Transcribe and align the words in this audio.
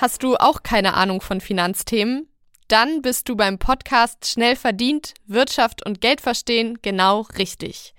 Hast 0.00 0.22
du 0.22 0.36
auch 0.36 0.62
keine 0.62 0.94
Ahnung 0.94 1.20
von 1.20 1.42
Finanzthemen? 1.42 2.26
Dann 2.68 3.02
bist 3.02 3.28
du 3.28 3.36
beim 3.36 3.58
Podcast 3.58 4.26
Schnell 4.26 4.56
verdient, 4.56 5.12
Wirtschaft 5.26 5.84
und 5.84 6.00
Geld 6.00 6.22
verstehen 6.22 6.78
genau 6.80 7.26
richtig. 7.36 7.92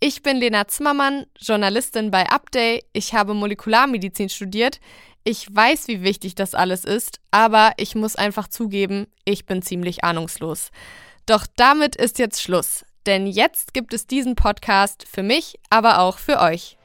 Ich 0.00 0.24
bin 0.24 0.38
Lena 0.38 0.66
Zimmermann, 0.66 1.26
Journalistin 1.38 2.10
bei 2.10 2.28
Update. 2.28 2.86
Ich 2.92 3.14
habe 3.14 3.32
Molekularmedizin 3.32 4.28
studiert. 4.28 4.80
Ich 5.22 5.46
weiß, 5.48 5.86
wie 5.86 6.02
wichtig 6.02 6.34
das 6.34 6.56
alles 6.56 6.84
ist, 6.84 7.20
aber 7.30 7.74
ich 7.76 7.94
muss 7.94 8.16
einfach 8.16 8.48
zugeben, 8.48 9.06
ich 9.24 9.46
bin 9.46 9.62
ziemlich 9.62 10.02
ahnungslos. 10.02 10.72
Doch 11.26 11.46
damit 11.54 11.94
ist 11.94 12.18
jetzt 12.18 12.42
Schluss, 12.42 12.84
denn 13.06 13.28
jetzt 13.28 13.72
gibt 13.72 13.94
es 13.94 14.08
diesen 14.08 14.34
Podcast 14.34 15.06
für 15.08 15.22
mich, 15.22 15.60
aber 15.70 16.00
auch 16.00 16.18
für 16.18 16.40
euch. 16.40 16.75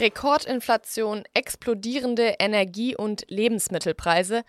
Rekordinflation, 0.00 1.24
explodierende 1.34 2.36
Energie- 2.38 2.96
und 2.96 3.24
Lebensmittelpreise, 3.28 4.44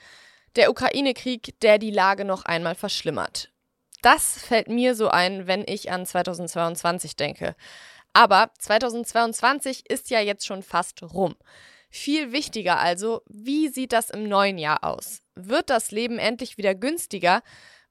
der 0.55 0.69
Ukraine-Krieg, 0.69 1.59
der 1.61 1.77
die 1.77 1.91
Lage 1.91 2.25
noch 2.25 2.45
einmal 2.45 2.75
verschlimmert. 2.75 3.51
Das 4.01 4.39
fällt 4.39 4.69
mir 4.69 4.95
so 4.95 5.09
ein, 5.09 5.47
wenn 5.47 5.63
ich 5.67 5.91
an 5.91 6.05
2022 6.05 7.15
denke. 7.15 7.55
Aber 8.13 8.51
2022 8.57 9.89
ist 9.89 10.09
ja 10.09 10.19
jetzt 10.19 10.45
schon 10.45 10.63
fast 10.63 11.03
rum. 11.03 11.35
Viel 11.89 12.31
wichtiger 12.31 12.79
also, 12.79 13.21
wie 13.27 13.67
sieht 13.67 13.93
das 13.93 14.09
im 14.09 14.27
neuen 14.27 14.57
Jahr 14.57 14.83
aus? 14.83 15.21
Wird 15.35 15.69
das 15.69 15.91
Leben 15.91 16.19
endlich 16.19 16.57
wieder 16.57 16.75
günstiger? 16.75 17.41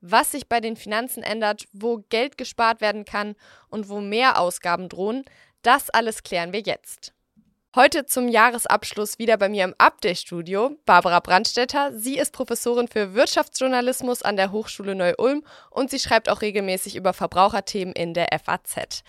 Was 0.01 0.31
sich 0.33 0.49
bei 0.49 0.61
den 0.61 0.77
Finanzen 0.77 1.25
ändert, 1.25 1.65
wo 1.73 2.05
Geld 2.09 2.39
gespart 2.39 2.81
werden 2.81 3.05
kann 3.05 3.35
und 3.69 3.89
wo 3.89 4.01
mehr 4.01 4.41
Ausgaben 4.41 4.89
drohen, 4.89 5.25
das 5.63 5.91
alles 5.91 6.23
klären 6.23 6.53
wir 6.53 6.61
jetzt. 6.61 7.13
Heute 7.77 8.07
zum 8.07 8.29
Jahresabschluss 8.29 9.19
wieder 9.19 9.37
bei 9.37 9.51
mir 9.51 9.65
im 9.65 9.75
Update-Studio 9.77 10.79
Barbara 10.87 11.21
Brandstetter. 11.21 11.93
Sie 11.93 12.17
ist 12.17 12.33
Professorin 12.33 12.89
für 12.89 13.13
Wirtschaftsjournalismus 13.13 14.23
an 14.23 14.37
der 14.37 14.53
Hochschule 14.53 14.95
Neu-Ulm 14.95 15.45
und 15.71 15.91
sie 15.91 15.99
schreibt 15.99 16.31
auch 16.31 16.41
regelmäßig 16.41 16.97
über 16.97 17.13
Verbraucherthemen 17.13 17.95
in 17.95 18.15
der 18.15 18.29
FAZ. 18.43 19.05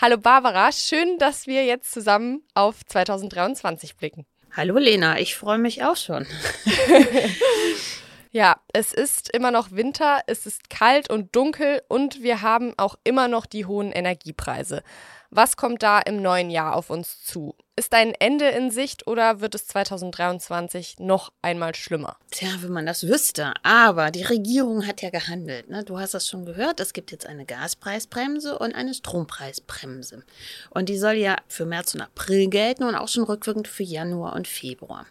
Hallo 0.00 0.18
Barbara, 0.18 0.72
schön, 0.72 1.18
dass 1.18 1.46
wir 1.46 1.64
jetzt 1.64 1.92
zusammen 1.92 2.42
auf 2.52 2.84
2023 2.84 3.96
blicken. 3.96 4.26
Hallo 4.56 4.76
Lena, 4.76 5.20
ich 5.20 5.36
freue 5.36 5.58
mich 5.58 5.84
auch 5.84 5.96
schon. 5.96 6.26
ja, 8.32 8.56
es 8.72 8.92
ist 8.92 9.32
immer 9.32 9.52
noch 9.52 9.70
Winter, 9.70 10.18
es 10.26 10.46
ist 10.46 10.68
kalt 10.68 11.08
und 11.08 11.36
dunkel 11.36 11.82
und 11.86 12.24
wir 12.24 12.42
haben 12.42 12.74
auch 12.76 12.96
immer 13.04 13.28
noch 13.28 13.46
die 13.46 13.66
hohen 13.66 13.92
Energiepreise. 13.92 14.82
Was 15.30 15.56
kommt 15.56 15.84
da 15.84 16.00
im 16.00 16.20
neuen 16.20 16.50
Jahr 16.50 16.74
auf 16.74 16.90
uns 16.90 17.22
zu? 17.22 17.54
Ist 17.80 17.94
ein 17.94 18.12
Ende 18.12 18.46
in 18.50 18.70
Sicht 18.70 19.06
oder 19.06 19.40
wird 19.40 19.54
es 19.54 19.66
2023 19.68 20.96
noch 20.98 21.32
einmal 21.40 21.74
schlimmer? 21.74 22.18
Tja, 22.30 22.50
wenn 22.60 22.72
man 22.72 22.84
das 22.84 23.08
wüsste. 23.08 23.54
Aber 23.62 24.10
die 24.10 24.22
Regierung 24.22 24.86
hat 24.86 25.00
ja 25.00 25.08
gehandelt. 25.08 25.70
Ne? 25.70 25.82
Du 25.82 25.98
hast 25.98 26.12
das 26.12 26.28
schon 26.28 26.44
gehört. 26.44 26.78
Es 26.78 26.92
gibt 26.92 27.10
jetzt 27.10 27.24
eine 27.24 27.46
Gaspreisbremse 27.46 28.58
und 28.58 28.74
eine 28.74 28.92
Strompreisbremse. 28.92 30.24
Und 30.68 30.90
die 30.90 30.98
soll 30.98 31.14
ja 31.14 31.36
für 31.48 31.64
März 31.64 31.94
und 31.94 32.02
April 32.02 32.50
gelten 32.50 32.84
und 32.84 32.96
auch 32.96 33.08
schon 33.08 33.24
rückwirkend 33.24 33.66
für 33.66 33.82
Januar 33.82 34.34
und 34.34 34.46
Februar. 34.46 35.06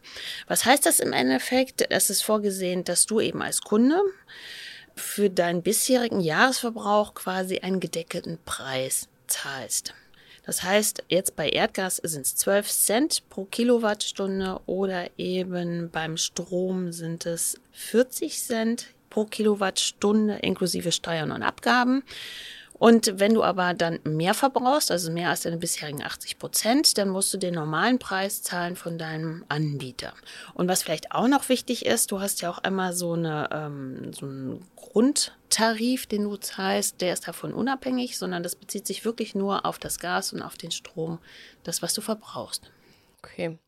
Was 0.47 0.63
heißt 0.63 0.85
das 0.85 0.99
im 0.99 1.11
Endeffekt? 1.11 1.89
Es 1.89 2.11
ist 2.11 2.21
vorgesehen, 2.21 2.83
dass 2.83 3.07
du 3.07 3.19
eben 3.19 3.41
als 3.41 3.61
Kunde 3.61 3.99
für 4.95 5.31
deinen 5.31 5.63
bisherigen 5.63 6.19
Jahresverbrauch 6.19 7.15
quasi 7.15 7.61
einen 7.61 7.79
gedeckelten 7.79 8.37
Preis 8.45 9.07
zahlst. 9.25 9.95
Das 10.45 10.63
heißt, 10.63 11.03
jetzt 11.09 11.35
bei 11.35 11.49
Erdgas 11.49 11.97
sind 11.97 12.25
es 12.25 12.35
12 12.35 12.69
Cent 12.69 13.29
pro 13.29 13.45
Kilowattstunde 13.45 14.59
oder 14.65 15.09
eben 15.17 15.89
beim 15.91 16.17
Strom 16.17 16.91
sind 16.91 17.25
es 17.25 17.59
40 17.71 18.41
Cent 18.41 18.87
pro 19.09 19.25
Kilowattstunde 19.25 20.35
inklusive 20.37 20.91
Steuern 20.91 21.31
und 21.31 21.43
Abgaben. 21.43 22.03
Und 22.79 23.19
wenn 23.19 23.33
du 23.33 23.43
aber 23.43 23.73
dann 23.73 23.99
mehr 24.03 24.33
verbrauchst, 24.33 24.89
also 24.89 25.11
mehr 25.11 25.29
als 25.29 25.41
deine 25.41 25.57
bisherigen 25.57 26.01
80 26.01 26.39
Prozent, 26.39 26.97
dann 26.97 27.09
musst 27.09 27.33
du 27.33 27.37
den 27.37 27.53
normalen 27.53 27.99
Preis 27.99 28.41
zahlen 28.41 28.77
von 28.77 28.97
deinem 28.97 29.45
Anbieter. 29.49 30.13
Und 30.53 30.69
was 30.69 30.83
vielleicht 30.83 31.11
auch 31.11 31.27
noch 31.27 31.49
wichtig 31.49 31.85
ist, 31.85 32.11
du 32.11 32.21
hast 32.21 32.41
ja 32.41 32.49
auch 32.49 32.59
einmal 32.59 32.93
so, 32.93 33.13
eine, 33.13 33.49
ähm, 33.51 34.13
so 34.13 34.25
einen 34.25 34.65
Grundtarif, 34.77 36.07
den 36.07 36.23
du 36.23 36.37
zahlst, 36.37 37.01
der 37.01 37.13
ist 37.13 37.27
davon 37.27 37.53
unabhängig, 37.53 38.17
sondern 38.17 38.43
das 38.43 38.55
bezieht 38.55 38.87
sich 38.87 39.03
wirklich 39.03 39.35
nur 39.35 39.65
auf 39.65 39.77
das 39.77 39.99
Gas 39.99 40.31
und 40.31 40.41
auf 40.41 40.55
den 40.55 40.71
Strom, 40.71 41.19
das, 41.63 41.81
was 41.81 41.93
du 41.93 42.01
verbrauchst. 42.01 42.71
Okay. 43.19 43.59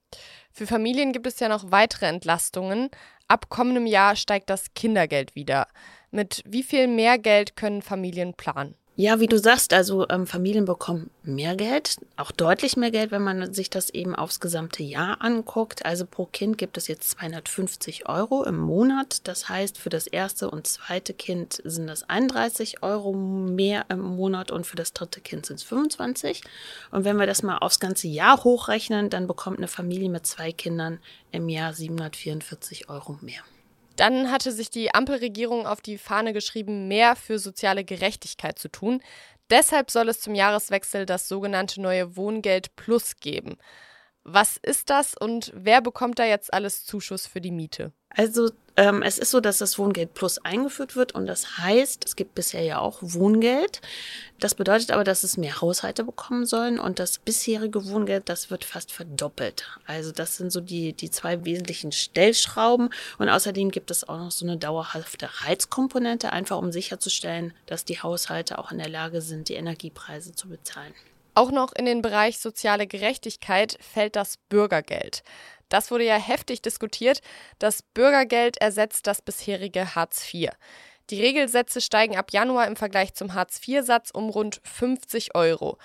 Für 0.53 0.67
Familien 0.67 1.11
gibt 1.11 1.27
es 1.27 1.39
ja 1.39 1.49
noch 1.49 1.71
weitere 1.71 2.05
Entlastungen. 2.05 2.89
Ab 3.27 3.47
kommendem 3.49 3.85
Jahr 3.85 4.15
steigt 4.15 4.49
das 4.49 4.73
Kindergeld 4.73 5.35
wieder. 5.35 5.67
Mit 6.11 6.43
wie 6.45 6.63
viel 6.63 6.87
mehr 6.87 7.17
Geld 7.17 7.55
können 7.55 7.81
Familien 7.81 8.33
planen? 8.33 8.75
Ja, 9.01 9.19
wie 9.19 9.25
du 9.25 9.39
sagst, 9.39 9.73
also 9.73 10.07
ähm, 10.09 10.27
Familien 10.27 10.65
bekommen 10.65 11.09
mehr 11.23 11.55
Geld, 11.55 11.97
auch 12.17 12.29
deutlich 12.29 12.77
mehr 12.77 12.91
Geld, 12.91 13.09
wenn 13.09 13.23
man 13.23 13.51
sich 13.51 13.71
das 13.71 13.89
eben 13.89 14.13
aufs 14.13 14.39
gesamte 14.39 14.83
Jahr 14.83 15.21
anguckt. 15.21 15.83
Also 15.83 16.05
pro 16.05 16.25
Kind 16.27 16.59
gibt 16.59 16.77
es 16.77 16.87
jetzt 16.87 17.09
250 17.09 18.07
Euro 18.07 18.43
im 18.43 18.59
Monat. 18.59 19.27
Das 19.27 19.49
heißt, 19.49 19.79
für 19.79 19.89
das 19.89 20.05
erste 20.05 20.51
und 20.51 20.67
zweite 20.67 21.15
Kind 21.15 21.63
sind 21.63 21.87
das 21.87 22.07
31 22.07 22.83
Euro 22.83 23.11
mehr 23.13 23.87
im 23.89 24.01
Monat 24.01 24.51
und 24.51 24.67
für 24.67 24.75
das 24.75 24.93
dritte 24.93 25.19
Kind 25.19 25.47
sind 25.47 25.55
es 25.55 25.63
25. 25.63 26.43
Und 26.91 27.03
wenn 27.03 27.17
wir 27.17 27.25
das 27.25 27.41
mal 27.41 27.57
aufs 27.57 27.79
ganze 27.79 28.07
Jahr 28.07 28.43
hochrechnen, 28.43 29.09
dann 29.09 29.25
bekommt 29.25 29.57
eine 29.57 29.67
Familie 29.67 30.11
mit 30.11 30.27
zwei 30.27 30.51
Kindern 30.51 30.99
im 31.31 31.49
Jahr 31.49 31.73
744 31.73 32.87
Euro 32.87 33.17
mehr. 33.21 33.41
Dann 33.95 34.31
hatte 34.31 34.51
sich 34.51 34.69
die 34.69 34.93
Ampelregierung 34.93 35.67
auf 35.67 35.81
die 35.81 35.97
Fahne 35.97 36.33
geschrieben, 36.33 36.87
mehr 36.87 37.15
für 37.15 37.39
soziale 37.39 37.83
Gerechtigkeit 37.83 38.57
zu 38.57 38.69
tun. 38.69 39.01
Deshalb 39.49 39.91
soll 39.91 40.09
es 40.09 40.21
zum 40.21 40.33
Jahreswechsel 40.33 41.05
das 41.05 41.27
sogenannte 41.27 41.81
neue 41.81 42.15
Wohngeld 42.15 42.75
Plus 42.75 43.17
geben. 43.17 43.57
Was 44.23 44.57
ist 44.61 44.89
das 44.89 45.15
und 45.15 45.51
wer 45.55 45.81
bekommt 45.81 46.19
da 46.19 46.25
jetzt 46.25 46.53
alles 46.53 46.85
Zuschuss 46.85 47.25
für 47.25 47.41
die 47.41 47.51
Miete? 47.51 47.91
Also 48.09 48.51
ähm, 48.77 49.01
es 49.01 49.17
ist 49.17 49.31
so, 49.31 49.39
dass 49.39 49.57
das 49.57 49.79
Wohngeld 49.79 50.13
Plus 50.13 50.37
eingeführt 50.37 50.95
wird 50.95 51.13
und 51.13 51.25
das 51.25 51.57
heißt, 51.57 52.05
es 52.05 52.15
gibt 52.15 52.35
bisher 52.35 52.61
ja 52.61 52.79
auch 52.79 52.99
Wohngeld. 53.01 53.81
Das 54.39 54.55
bedeutet 54.55 54.91
aber, 54.91 55.03
dass 55.03 55.23
es 55.23 55.37
mehr 55.37 55.59
Haushalte 55.61 56.03
bekommen 56.03 56.45
sollen 56.45 56.79
und 56.79 56.99
das 56.99 57.19
bisherige 57.19 57.89
Wohngeld, 57.89 58.29
das 58.29 58.49
wird 58.49 58.63
fast 58.63 58.91
verdoppelt. 58.91 59.67
Also 59.85 60.11
das 60.11 60.37
sind 60.37 60.51
so 60.51 60.61
die, 60.61 60.93
die 60.93 61.09
zwei 61.09 61.43
wesentlichen 61.43 61.91
Stellschrauben 61.91 62.89
und 63.17 63.29
außerdem 63.29 63.71
gibt 63.71 63.91
es 63.91 64.07
auch 64.07 64.17
noch 64.17 64.31
so 64.31 64.45
eine 64.45 64.57
dauerhafte 64.57 65.29
Heizkomponente, 65.43 66.31
einfach 66.31 66.57
um 66.57 66.71
sicherzustellen, 66.71 67.53
dass 67.65 67.85
die 67.85 68.01
Haushalte 68.01 68.59
auch 68.59 68.71
in 68.71 68.77
der 68.77 68.89
Lage 68.89 69.21
sind, 69.21 69.49
die 69.49 69.55
Energiepreise 69.55 70.33
zu 70.35 70.47
bezahlen. 70.47 70.93
Auch 71.33 71.51
noch 71.51 71.71
in 71.73 71.85
den 71.85 72.01
Bereich 72.01 72.39
soziale 72.39 72.87
Gerechtigkeit 72.87 73.77
fällt 73.81 74.15
das 74.15 74.37
Bürgergeld. 74.49 75.23
Das 75.69 75.89
wurde 75.89 76.03
ja 76.03 76.17
heftig 76.17 76.61
diskutiert. 76.61 77.21
Das 77.57 77.81
Bürgergeld 77.81 78.57
ersetzt 78.57 79.07
das 79.07 79.21
bisherige 79.21 79.95
Hartz 79.95 80.33
IV. 80.33 80.49
Die 81.09 81.21
Regelsätze 81.21 81.81
steigen 81.81 82.17
ab 82.17 82.31
Januar 82.31 82.67
im 82.67 82.75
Vergleich 82.75 83.13
zum 83.13 83.33
Hartz-IV-Satz 83.33 84.11
um 84.11 84.29
rund 84.29 84.61
50 84.63 85.35
Euro. 85.35 85.77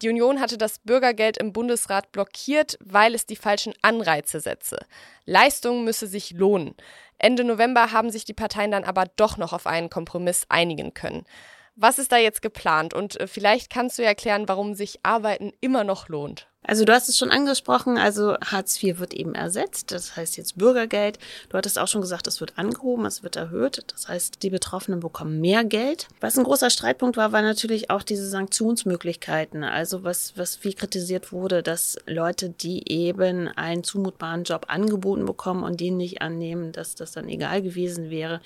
Die 0.00 0.08
Union 0.08 0.40
hatte 0.40 0.58
das 0.58 0.80
Bürgergeld 0.80 1.38
im 1.38 1.52
Bundesrat 1.52 2.10
blockiert, 2.10 2.76
weil 2.80 3.14
es 3.14 3.26
die 3.26 3.36
falschen 3.36 3.74
Anreize 3.82 4.40
setze. 4.40 4.84
Leistung 5.24 5.84
müsse 5.84 6.08
sich 6.08 6.32
lohnen. 6.32 6.74
Ende 7.18 7.44
November 7.44 7.92
haben 7.92 8.10
sich 8.10 8.24
die 8.24 8.34
Parteien 8.34 8.72
dann 8.72 8.82
aber 8.82 9.06
doch 9.14 9.36
noch 9.36 9.52
auf 9.52 9.68
einen 9.68 9.90
Kompromiss 9.90 10.44
einigen 10.48 10.94
können. 10.94 11.24
Was 11.74 11.98
ist 11.98 12.12
da 12.12 12.18
jetzt 12.18 12.42
geplant? 12.42 12.92
Und 12.94 13.18
äh, 13.18 13.26
vielleicht 13.26 13.70
kannst 13.70 13.98
du 13.98 14.04
erklären, 14.04 14.48
warum 14.48 14.74
sich 14.74 15.00
Arbeiten 15.02 15.52
immer 15.60 15.84
noch 15.84 16.08
lohnt. 16.08 16.51
Also 16.64 16.84
du 16.84 16.92
hast 16.92 17.08
es 17.08 17.18
schon 17.18 17.32
angesprochen, 17.32 17.98
also 17.98 18.36
Hartz 18.40 18.80
IV 18.80 19.00
wird 19.00 19.14
eben 19.14 19.34
ersetzt, 19.34 19.90
das 19.90 20.14
heißt 20.14 20.36
jetzt 20.36 20.56
Bürgergeld. 20.56 21.18
Du 21.48 21.58
hattest 21.58 21.76
auch 21.76 21.88
schon 21.88 22.00
gesagt, 22.00 22.28
es 22.28 22.40
wird 22.40 22.56
angehoben, 22.56 23.04
es 23.04 23.24
wird 23.24 23.34
erhöht, 23.34 23.82
das 23.88 24.06
heißt 24.06 24.44
die 24.44 24.50
Betroffenen 24.50 25.00
bekommen 25.00 25.40
mehr 25.40 25.64
Geld. 25.64 26.06
Was 26.20 26.38
ein 26.38 26.44
großer 26.44 26.70
Streitpunkt 26.70 27.16
war, 27.16 27.32
war 27.32 27.42
natürlich 27.42 27.90
auch 27.90 28.04
diese 28.04 28.28
Sanktionsmöglichkeiten. 28.28 29.64
Also 29.64 30.04
was, 30.04 30.34
was 30.36 30.54
viel 30.54 30.74
kritisiert 30.74 31.32
wurde, 31.32 31.64
dass 31.64 31.98
Leute, 32.06 32.50
die 32.50 32.88
eben 32.88 33.48
einen 33.48 33.82
zumutbaren 33.82 34.44
Job 34.44 34.66
angeboten 34.68 35.26
bekommen 35.26 35.64
und 35.64 35.80
den 35.80 35.96
nicht 35.96 36.22
annehmen, 36.22 36.70
dass 36.70 36.94
das 36.94 37.10
dann 37.10 37.28
egal 37.28 37.62
gewesen 37.62 38.08
wäre. 38.08 38.40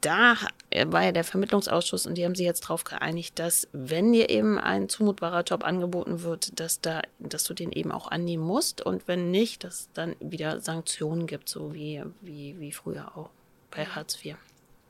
Da 0.00 0.36
war 0.86 1.02
ja 1.02 1.12
der 1.12 1.24
Vermittlungsausschuss 1.24 2.06
und 2.06 2.16
die 2.16 2.24
haben 2.24 2.36
sich 2.36 2.46
jetzt 2.46 2.64
darauf 2.64 2.84
geeinigt, 2.84 3.40
dass 3.40 3.66
wenn 3.72 4.12
dir 4.12 4.30
eben 4.30 4.56
ein 4.56 4.88
zumutbarer 4.88 5.42
Job 5.42 5.64
angeboten 5.64 6.22
wird, 6.22 6.60
dass 6.60 6.80
da 6.80 7.02
das 7.18 7.39
dass 7.40 7.44
du 7.44 7.54
den 7.54 7.72
eben 7.72 7.90
auch 7.90 8.08
annehmen 8.08 8.44
musst. 8.44 8.82
Und 8.82 9.08
wenn 9.08 9.30
nicht, 9.30 9.64
dass 9.64 9.80
es 9.80 9.88
dann 9.94 10.14
wieder 10.20 10.60
Sanktionen 10.60 11.26
gibt, 11.26 11.48
so 11.48 11.72
wie, 11.72 12.02
wie, 12.20 12.58
wie 12.60 12.72
früher 12.72 13.16
auch 13.16 13.30
bei 13.70 13.86
Hartz 13.86 14.22
IV. 14.22 14.36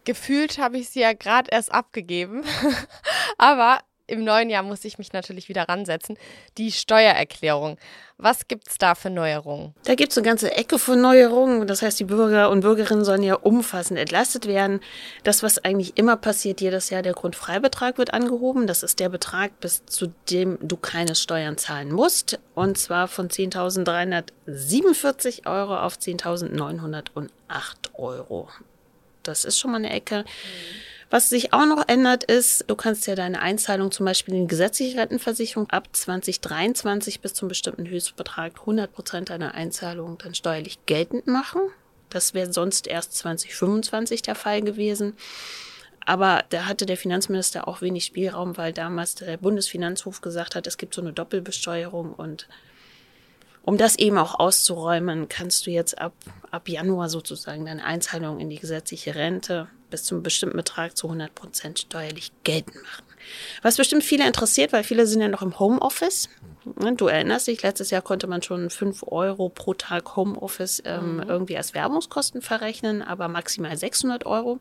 Gefühlt 0.05 0.59
habe 0.59 0.79
ich 0.79 0.89
sie 0.89 1.01
ja 1.01 1.13
gerade 1.13 1.51
erst 1.53 1.71
abgegeben, 1.71 2.43
aber 3.39 3.81
im 4.11 4.25
neuen 4.25 4.51
Jahr 4.51 4.63
muss 4.63 4.85
ich 4.85 4.99
mich 4.99 5.13
natürlich 5.13 5.49
wieder 5.49 5.69
ransetzen. 5.69 6.17
Die 6.59 6.73
Steuererklärung. 6.73 7.79
Was 8.19 8.49
gibt 8.49 8.69
es 8.69 8.77
da 8.77 8.95
für 8.95 9.09
Neuerungen? 9.09 9.73
Da 9.85 9.95
gibt 9.95 10.13
es 10.13 10.19
eine 10.19 10.27
ganze 10.27 10.55
Ecke 10.55 10.79
von 10.79 11.01
Neuerungen. 11.01 11.67
Das 11.67 11.81
heißt, 11.81 11.99
die 11.99 12.05
Bürger 12.05 12.51
und 12.51 12.61
Bürgerinnen 12.61 13.03
sollen 13.05 13.23
ja 13.23 13.35
umfassend 13.35 13.99
entlastet 13.99 14.47
werden. 14.47 14.81
Das, 15.25 15.43
was 15.43 15.65
eigentlich 15.65 15.97
immer 15.97 16.17
passiert, 16.17 16.61
jedes 16.61 16.91
Jahr 16.91 17.01
der 17.01 17.15
Grundfreibetrag 17.15 17.97
wird 17.97 18.13
angehoben. 18.13 18.67
Das 18.67 18.83
ist 18.83 19.01
der 19.01 19.09
Betrag, 19.09 19.59
bis 19.61 19.87
zu 19.87 20.13
dem 20.31 20.59
du 20.61 20.77
keine 20.77 21.15
Steuern 21.15 21.57
zahlen 21.57 21.93
musst. 21.93 22.39
Und 22.55 22.77
zwar 22.77 23.09
von 23.09 23.29
10.347 23.29 25.47
Euro 25.47 25.79
auf 25.79 25.97
10.908 25.97 27.31
Euro. 27.95 28.51
Das 29.23 29.47
ist 29.47 29.59
schon 29.59 29.71
mal 29.71 29.79
eine 29.79 29.91
Ecke. 29.91 30.25
Mhm. 30.25 30.29
Was 31.11 31.29
sich 31.29 31.53
auch 31.53 31.67
noch 31.67 31.89
ändert, 31.89 32.23
ist, 32.23 32.65
du 32.69 32.77
kannst 32.77 33.09
ja 33.09 33.17
deine 33.17 33.43
Einzahlung 33.43 33.91
zum 33.91 34.07
Beispiel 34.07 34.35
in 34.35 34.47
gesetzliche 34.47 34.97
Rentenversicherung 34.97 35.69
ab 35.69 35.89
2023 35.91 37.21
bis 37.21 37.35
zum 37.35 37.49
bestimmten 37.49 37.89
Höchstbetrag 37.89 38.61
100 38.61 38.93
Prozent 38.93 39.31
deiner 39.31 39.55
Einzahlung 39.55 40.19
dann 40.19 40.37
steuerlich 40.37 40.79
geltend 40.87 41.27
machen. 41.27 41.63
Das 42.11 42.33
wäre 42.33 42.53
sonst 42.53 42.87
erst 42.87 43.17
2025 43.17 44.23
der 44.23 44.37
Fall 44.37 44.63
gewesen. 44.63 45.15
Aber 46.07 46.45
da 46.51 46.67
hatte 46.67 46.87
der 46.87 46.97
Finanzminister 46.97 47.67
auch 47.67 47.83
wenig 47.83 48.05
Spielraum, 48.05 48.57
weil 48.57 48.73
damals 48.73 49.17
der 49.17 49.37
Bundesfinanzhof 49.37 50.21
gesagt 50.21 50.55
hat, 50.55 50.69
es 50.69 50.79
gibt 50.79 50.95
so 50.95 51.01
eine 51.01 51.13
Doppelbesteuerung 51.13 52.15
und 52.15 52.47
um 53.63 53.77
das 53.77 53.99
eben 53.99 54.19
auch 54.19 54.39
auszuräumen, 54.39 55.29
kannst 55.29 55.67
du 55.67 55.71
jetzt 55.71 55.99
ab, 55.99 56.13
ab 56.51 56.69
Januar 56.69 57.09
sozusagen 57.09 57.67
deine 57.67 57.85
Einzahlung 57.85 58.41
in 58.41 58.51
die 58.51 58.59
gesetzliche 58.59 59.15
Rente 59.15 59.69
bis 59.91 60.05
zu 60.05 60.15
einem 60.15 60.23
bestimmten 60.23 60.57
Betrag 60.57 60.97
zu 60.97 61.09
100 61.09 61.35
Prozent 61.35 61.79
steuerlich 61.81 62.33
geltend 62.45 62.77
machen. 62.77 63.05
Was 63.63 63.77
bestimmt 63.77 64.03
viele 64.03 64.27
interessiert, 64.27 64.73
weil 64.73 64.85
viele 64.85 65.07
sind 65.07 65.21
ja 65.21 65.29
noch 65.29 65.43
im 65.43 65.59
Homeoffice. 65.59 66.29
Ne, 66.81 66.95
du 66.95 67.07
erinnerst 67.07 67.47
dich, 67.47 67.63
letztes 67.63 67.91
Jahr 67.91 68.03
konnte 68.03 68.27
man 68.27 68.43
schon 68.43 68.71
5 68.71 69.05
Euro 69.09 69.49
pro 69.49 69.75
Tag 69.75 70.17
Homeoffice 70.17 70.83
ähm, 70.85 71.17
mhm. 71.17 71.23
irgendwie 71.29 71.57
als 71.57 71.75
Werbungskosten 71.75 72.43
verrechnen, 72.43 73.03
aber 73.03 73.29
maximal 73.29 73.77
600 73.77 74.27
Euro. 74.27 74.59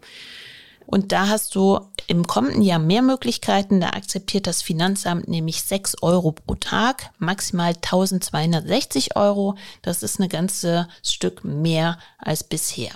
Und 0.91 1.11
da 1.11 1.27
hast 1.27 1.53
du 1.53 1.79
im 2.07 2.25
kommenden 2.25 2.63
Jahr 2.63 2.79
mehr 2.79 3.03
Möglichkeiten. 3.03 3.79
Da 3.79 3.91
akzeptiert 3.91 4.47
das 4.47 4.63
Finanzamt 4.63 5.27
nämlich 5.27 5.61
6 5.61 6.01
Euro 6.01 6.31
pro 6.31 6.55
Tag, 6.55 7.11
maximal 7.19 7.75
1260 7.75 9.15
Euro. 9.15 9.55
Das 9.83 10.01
ist 10.01 10.19
ein 10.19 10.27
ganzes 10.29 10.87
Stück 11.03 11.43
mehr 11.43 11.99
als 12.17 12.43
bisher. 12.43 12.89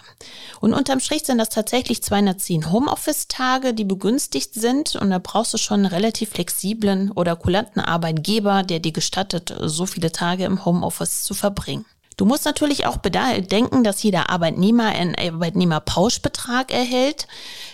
Und 0.60 0.74
unterm 0.74 1.00
Strich 1.02 1.24
sind 1.26 1.38
das 1.38 1.50
tatsächlich 1.50 2.02
210 2.02 2.72
Homeoffice-Tage, 2.72 3.76
die 3.76 3.86
begünstigt 3.86 4.56
sind. 4.56 4.96
Und 4.96 5.12
da 5.12 5.20
brauchst 5.20 5.54
du 5.54 5.60
schon 5.60 5.82
einen 5.82 5.94
relativ 5.94 6.32
flexiblen 6.32 7.12
oder 7.12 7.36
kulanten 7.36 7.80
Arbeitgeber, 7.80 8.64
der 8.64 8.80
dir 8.80 8.92
gestattet, 8.92 9.54
so 9.62 9.86
viele 9.86 10.12
Tage 10.12 10.46
im 10.46 10.66
Homeoffice 10.66 11.22
zu 11.22 11.36
verbringen. 11.36 11.86
Du 12.18 12.26
musst 12.26 12.46
natürlich 12.46 12.86
auch 12.86 12.98
bedenken, 12.98 13.84
dass 13.84 14.04
jeder 14.04 14.30
Arbeitnehmer 14.30 14.86
einen 14.86 15.16
Arbeitnehmerpauschbetrag 15.16 16.72
erhält. 16.72 17.28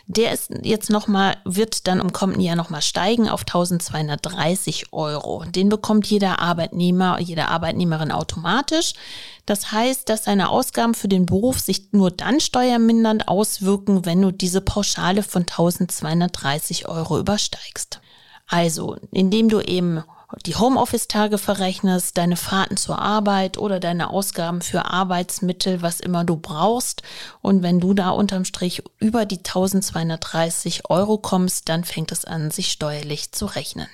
Der 0.08 0.32
ist 0.32 0.52
jetzt 0.64 0.90
nochmal, 0.90 1.38
wird 1.46 1.88
dann 1.88 2.00
im 2.00 2.14
kommenden 2.14 2.42
Jahr 2.42 2.56
nochmal 2.56 2.82
steigen 2.82 3.30
auf 3.30 3.42
1230 3.42 4.94
Euro. 4.94 5.44
Den 5.46 5.70
bekommt 5.70 6.08
jeder 6.08 6.40
Arbeitnehmer, 6.40 7.20
jede 7.20 7.48
Arbeitnehmerin 7.50 8.12
automatisch. 8.12 8.94
Das 9.46 9.72
heißt, 9.72 10.08
dass 10.10 10.24
deine 10.24 10.50
Ausgaben 10.50 10.94
für 10.94 11.08
den 11.08 11.26
Beruf 11.26 11.60
sich 11.60 11.92
nur 11.92 12.12
dann 12.12 12.40
steuermindernd 12.40 13.28
auswirken, 13.28 14.06
wenn 14.06 14.22
du 14.22 14.32
diese 14.32 14.62
Pauschale 14.62 15.24
von 15.24 15.42
1230 15.42 16.88
Euro 16.88 17.20
übersteigst. 17.20 18.00
Also, 18.48 18.96
indem 19.12 19.50
du 19.50 19.62
eben 19.62 20.04
die 20.46 20.56
Homeoffice-Tage 20.56 21.38
verrechnest, 21.38 22.18
deine 22.18 22.36
Fahrten 22.36 22.78
zur 22.78 23.00
Arbeit 23.00 23.58
oder 23.58 23.80
deine 23.80 24.10
Ausgaben 24.12 24.62
für 24.62 24.86
Arbeitsmittel, 24.86 25.82
was 25.82 26.00
immer 26.00 26.24
du 26.24 26.38
brauchst. 26.38 27.02
Und 27.42 27.64
wenn 27.64 27.80
du 27.80 27.94
da 27.94 28.12
unterm 28.12 28.46
Strich 28.46 28.84
über 29.00 29.26
die 29.26 29.40
1230 29.40 30.90
Euro 30.90 31.18
kommst, 31.18 31.70
dann 31.70 31.84
fängt 31.84 32.12
es 32.12 32.26
an, 32.26 32.52
sich 32.52 32.72
steuerlich 32.72 33.32
zu 33.32 33.48
rechnen. 33.48 33.88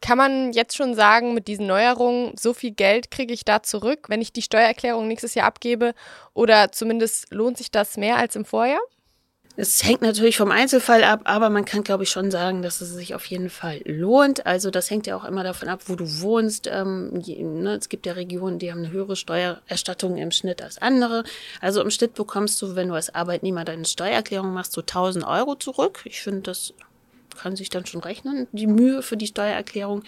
Kann 0.00 0.18
man 0.18 0.52
jetzt 0.52 0.76
schon 0.76 0.94
sagen, 0.94 1.32
mit 1.32 1.48
diesen 1.48 1.66
Neuerungen, 1.66 2.32
so 2.38 2.52
viel 2.52 2.72
Geld 2.72 3.10
kriege 3.10 3.32
ich 3.32 3.44
da 3.44 3.62
zurück, 3.62 4.08
wenn 4.08 4.20
ich 4.20 4.34
die 4.34 4.42
Steuererklärung 4.42 5.08
nächstes 5.08 5.34
Jahr 5.34 5.46
abgebe? 5.46 5.94
Oder 6.34 6.72
zumindest 6.72 7.32
lohnt 7.32 7.56
sich 7.56 7.70
das 7.70 7.96
mehr 7.96 8.16
als 8.16 8.36
im 8.36 8.44
Vorjahr? 8.44 8.82
Es 9.56 9.84
hängt 9.84 10.02
natürlich 10.02 10.36
vom 10.36 10.50
Einzelfall 10.50 11.04
ab, 11.04 11.20
aber 11.24 11.48
man 11.48 11.64
kann, 11.64 11.84
glaube 11.84 12.02
ich, 12.02 12.10
schon 12.10 12.32
sagen, 12.32 12.62
dass 12.62 12.80
es 12.80 12.90
sich 12.90 13.14
auf 13.14 13.24
jeden 13.26 13.50
Fall 13.50 13.80
lohnt. 13.84 14.46
Also 14.46 14.70
das 14.70 14.90
hängt 14.90 15.06
ja 15.06 15.16
auch 15.16 15.24
immer 15.24 15.44
davon 15.44 15.68
ab, 15.68 15.82
wo 15.86 15.94
du 15.94 16.20
wohnst. 16.20 16.66
Ähm, 16.66 17.20
je, 17.22 17.40
ne, 17.44 17.76
es 17.76 17.88
gibt 17.88 18.04
ja 18.06 18.14
Regionen, 18.14 18.58
die 18.58 18.72
haben 18.72 18.78
eine 18.78 18.90
höhere 18.90 19.14
Steuererstattung 19.14 20.16
im 20.16 20.32
Schnitt 20.32 20.60
als 20.60 20.78
andere. 20.82 21.22
Also 21.60 21.80
im 21.82 21.90
Schnitt 21.90 22.14
bekommst 22.14 22.60
du, 22.62 22.74
wenn 22.74 22.88
du 22.88 22.94
als 22.94 23.14
Arbeitnehmer 23.14 23.64
deine 23.64 23.84
Steuererklärung 23.84 24.52
machst, 24.52 24.72
so 24.72 24.80
1000 24.80 25.24
Euro 25.24 25.54
zurück. 25.54 26.00
Ich 26.04 26.20
finde, 26.20 26.42
das 26.42 26.74
kann 27.40 27.54
sich 27.54 27.70
dann 27.70 27.86
schon 27.86 28.00
rechnen, 28.00 28.48
die 28.50 28.66
Mühe 28.66 29.02
für 29.02 29.16
die 29.16 29.28
Steuererklärung. 29.28 30.02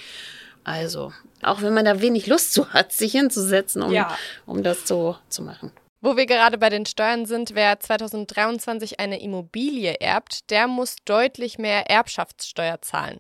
Also, 0.65 1.13
auch 1.43 1.63
wenn 1.63 1.73
man 1.73 1.85
da 1.85 2.01
wenig 2.01 2.27
Lust 2.27 2.53
zu 2.53 2.71
hat, 2.71 2.93
sich 2.93 3.13
hinzusetzen, 3.13 3.83
um, 3.83 3.93
ja. 3.93 4.19
um 4.45 4.65
das 4.65 4.89
so 4.89 5.17
zu 5.29 5.43
machen. 5.43 5.71
Wo 6.07 6.17
wir 6.17 6.27
gerade 6.27 6.57
bei 6.57 6.69
den 6.69 6.87
Steuern 6.87 7.27
sind, 7.27 7.57
wer 7.57 7.81
2023 7.81 9.01
eine 9.01 9.21
Immobilie 9.21 9.95
erbt, 9.95 10.51
der 10.51 10.69
muss 10.69 10.95
deutlich 11.05 11.59
mehr 11.59 11.91
Erbschaftssteuer 11.91 12.81
zahlen. 12.81 13.19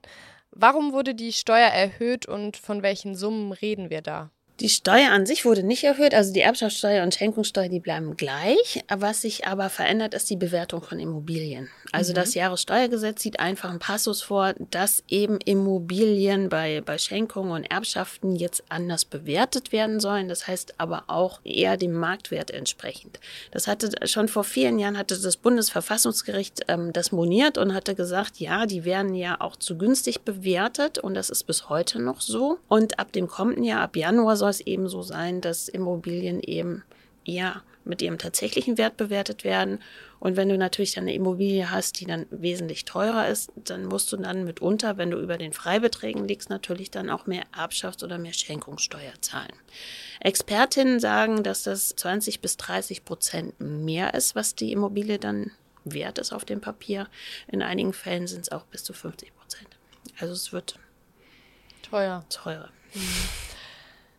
Warum 0.52 0.92
wurde 0.92 1.16
die 1.16 1.32
Steuer 1.32 1.66
erhöht 1.66 2.26
und 2.26 2.56
von 2.56 2.84
welchen 2.84 3.16
Summen 3.16 3.50
reden 3.50 3.90
wir 3.90 4.02
da? 4.02 4.30
Die 4.60 4.70
Steuer 4.70 5.10
an 5.10 5.26
sich 5.26 5.44
wurde 5.44 5.62
nicht 5.62 5.84
erhöht, 5.84 6.14
also 6.14 6.32
die 6.32 6.40
Erbschaftssteuer 6.40 7.02
und 7.02 7.14
Schenkungssteuer, 7.14 7.68
die 7.68 7.80
bleiben 7.80 8.16
gleich. 8.16 8.82
Was 8.88 9.20
sich 9.20 9.46
aber 9.46 9.68
verändert, 9.68 10.14
ist 10.14 10.30
die 10.30 10.36
Bewertung 10.36 10.82
von 10.82 10.98
Immobilien. 10.98 11.68
Also 11.92 12.12
mhm. 12.12 12.16
das 12.16 12.32
Jahressteuergesetz 12.32 13.20
sieht 13.20 13.38
einfach 13.38 13.68
einen 13.68 13.80
Passus 13.80 14.22
vor, 14.22 14.54
dass 14.70 15.04
eben 15.08 15.38
Immobilien 15.44 16.48
bei, 16.48 16.80
bei 16.80 16.96
Schenkungen 16.96 17.52
und 17.52 17.64
Erbschaften 17.64 18.34
jetzt 18.34 18.64
anders 18.70 19.04
bewertet 19.04 19.72
werden 19.72 20.00
sollen. 20.00 20.28
Das 20.28 20.46
heißt 20.46 20.74
aber 20.78 21.04
auch 21.08 21.40
eher 21.44 21.76
dem 21.76 21.92
Marktwert 21.92 22.50
entsprechend. 22.50 23.20
Das 23.50 23.66
hatte 23.66 23.90
schon 24.06 24.28
vor 24.28 24.44
vielen 24.44 24.78
Jahren 24.78 24.96
hatte 24.96 25.20
das 25.20 25.36
Bundesverfassungsgericht 25.36 26.62
ähm, 26.68 26.94
das 26.94 27.12
moniert 27.12 27.58
und 27.58 27.74
hatte 27.74 27.94
gesagt, 27.94 28.38
ja, 28.38 28.64
die 28.64 28.86
werden 28.86 29.14
ja 29.14 29.38
auch 29.38 29.56
zu 29.56 29.76
günstig 29.76 30.22
bewertet 30.22 30.98
und 30.98 31.12
das 31.12 31.28
ist 31.28 31.44
bis 31.44 31.68
heute 31.68 32.00
noch 32.00 32.22
so. 32.22 32.58
Und 32.68 32.98
ab 32.98 33.12
dem 33.12 33.28
kommenden 33.28 33.62
Jahr, 33.62 33.82
ab 33.82 33.96
Januar 33.96 34.36
soll 34.36 34.45
soll 34.46 34.50
es 34.50 34.60
eben 34.60 34.88
so 34.88 35.02
sein, 35.02 35.40
dass 35.40 35.68
Immobilien 35.68 36.40
eben 36.40 36.84
eher 37.24 37.62
mit 37.84 38.00
ihrem 38.02 38.18
tatsächlichen 38.18 38.78
Wert 38.78 38.96
bewertet 38.96 39.42
werden. 39.42 39.80
Und 40.20 40.36
wenn 40.36 40.48
du 40.48 40.56
natürlich 40.56 40.98
eine 40.98 41.14
Immobilie 41.14 41.70
hast, 41.70 42.00
die 42.00 42.04
dann 42.04 42.26
wesentlich 42.30 42.84
teurer 42.84 43.28
ist, 43.28 43.50
dann 43.56 43.86
musst 43.86 44.12
du 44.12 44.16
dann 44.16 44.44
mitunter, 44.44 44.98
wenn 44.98 45.10
du 45.10 45.18
über 45.18 45.36
den 45.36 45.52
Freibeträgen 45.52 46.26
liegst, 46.26 46.48
natürlich 46.50 46.90
dann 46.90 47.10
auch 47.10 47.26
mehr 47.26 47.44
Erbschafts- 47.56 48.04
oder 48.04 48.18
mehr 48.18 48.32
Schenkungssteuer 48.32 49.14
zahlen. 49.20 49.52
Expertinnen 50.20 51.00
sagen, 51.00 51.42
dass 51.42 51.64
das 51.64 51.94
20 51.96 52.40
bis 52.40 52.56
30 52.56 53.04
Prozent 53.04 53.60
mehr 53.60 54.14
ist, 54.14 54.34
was 54.34 54.54
die 54.54 54.72
Immobilie 54.72 55.18
dann 55.18 55.50
wert 55.84 56.18
ist 56.18 56.32
auf 56.32 56.44
dem 56.44 56.60
Papier. 56.60 57.08
In 57.48 57.62
einigen 57.62 57.92
Fällen 57.92 58.26
sind 58.26 58.42
es 58.42 58.52
auch 58.52 58.64
bis 58.66 58.84
zu 58.84 58.92
50 58.92 59.34
Prozent. 59.36 59.68
Also 60.18 60.32
es 60.32 60.52
wird 60.52 60.78
teuer. 61.82 62.24
Teurer. 62.30 62.70
Mhm. 62.94 63.45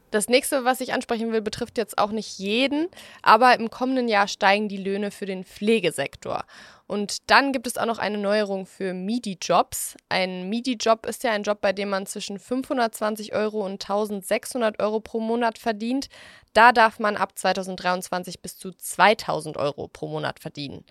Das 0.09 0.29
nächste, 0.29 0.63
was 0.63 0.79
ich 0.79 0.93
ansprechen 0.93 1.33
will, 1.33 1.41
betrifft 1.41 1.77
jetzt 1.77 1.97
auch 1.97 2.11
nicht 2.11 2.39
jeden, 2.39 2.87
aber 3.21 3.59
im 3.59 3.69
kommenden 3.69 4.07
Jahr 4.07 4.29
steigen 4.29 4.69
die 4.69 4.77
Löhne 4.77 5.11
für 5.11 5.25
den 5.25 5.43
Pflegesektor. 5.43 6.45
Und 6.87 7.29
dann 7.29 7.51
gibt 7.51 7.67
es 7.67 7.77
auch 7.77 7.85
noch 7.85 7.97
eine 7.99 8.17
Neuerung 8.17 8.65
für 8.65 8.93
MIDI-Jobs. 8.93 9.97
Ein 10.07 10.47
MIDI-Job 10.47 11.05
ist 11.05 11.23
ja 11.25 11.31
ein 11.31 11.43
Job, 11.43 11.59
bei 11.59 11.73
dem 11.73 11.89
man 11.89 12.05
zwischen 12.05 12.39
520 12.39 13.33
Euro 13.33 13.65
und 13.65 13.83
1600 13.83 14.79
Euro 14.79 15.01
pro 15.01 15.19
Monat 15.19 15.57
verdient. 15.57 16.07
Da 16.53 16.71
darf 16.71 16.99
man 16.99 17.17
ab 17.17 17.37
2023 17.37 18.41
bis 18.41 18.57
zu 18.57 18.71
2000 18.71 19.57
Euro 19.57 19.89
pro 19.89 20.07
Monat 20.07 20.39
verdienen. 20.39 20.85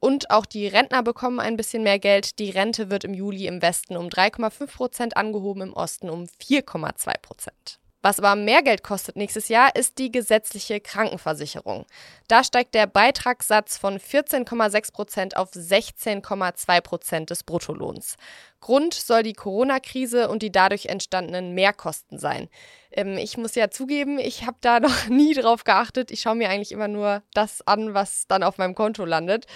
Und 0.00 0.30
auch 0.30 0.46
die 0.46 0.66
Rentner 0.66 1.02
bekommen 1.02 1.40
ein 1.40 1.58
bisschen 1.58 1.82
mehr 1.82 1.98
Geld. 1.98 2.38
Die 2.38 2.50
Rente 2.50 2.88
wird 2.88 3.04
im 3.04 3.12
Juli 3.12 3.46
im 3.46 3.60
Westen 3.60 3.98
um 3.98 4.06
3,5 4.06 4.66
Prozent 4.74 5.16
angehoben, 5.18 5.62
im 5.62 5.72
Osten 5.74 6.08
um 6.08 6.24
4,2 6.24 7.18
Prozent. 7.20 7.80
Was 8.00 8.20
aber 8.20 8.36
mehr 8.36 8.62
Geld 8.62 8.84
kostet 8.84 9.16
nächstes 9.16 9.48
Jahr, 9.48 9.74
ist 9.74 9.98
die 9.98 10.12
gesetzliche 10.12 10.80
Krankenversicherung. 10.80 11.84
Da 12.28 12.44
steigt 12.44 12.74
der 12.74 12.86
Beitragssatz 12.86 13.76
von 13.76 13.98
14,6 13.98 14.92
Prozent 14.92 15.36
auf 15.36 15.50
16,2 15.50 16.80
Prozent 16.80 17.30
des 17.30 17.42
Bruttolohns. 17.42 18.16
Grund 18.60 18.94
soll 18.94 19.24
die 19.24 19.32
Corona-Krise 19.32 20.28
und 20.28 20.42
die 20.42 20.52
dadurch 20.52 20.86
entstandenen 20.86 21.54
Mehrkosten 21.54 22.18
sein. 22.18 22.48
Ähm, 22.92 23.18
ich 23.18 23.36
muss 23.36 23.56
ja 23.56 23.70
zugeben, 23.70 24.20
ich 24.20 24.46
habe 24.46 24.58
da 24.60 24.78
noch 24.80 25.08
nie 25.08 25.34
drauf 25.34 25.64
geachtet. 25.64 26.12
Ich 26.12 26.20
schaue 26.20 26.36
mir 26.36 26.50
eigentlich 26.50 26.72
immer 26.72 26.88
nur 26.88 27.22
das 27.34 27.66
an, 27.66 27.94
was 27.94 28.26
dann 28.28 28.44
auf 28.44 28.58
meinem 28.58 28.76
Konto 28.76 29.04
landet. 29.04 29.46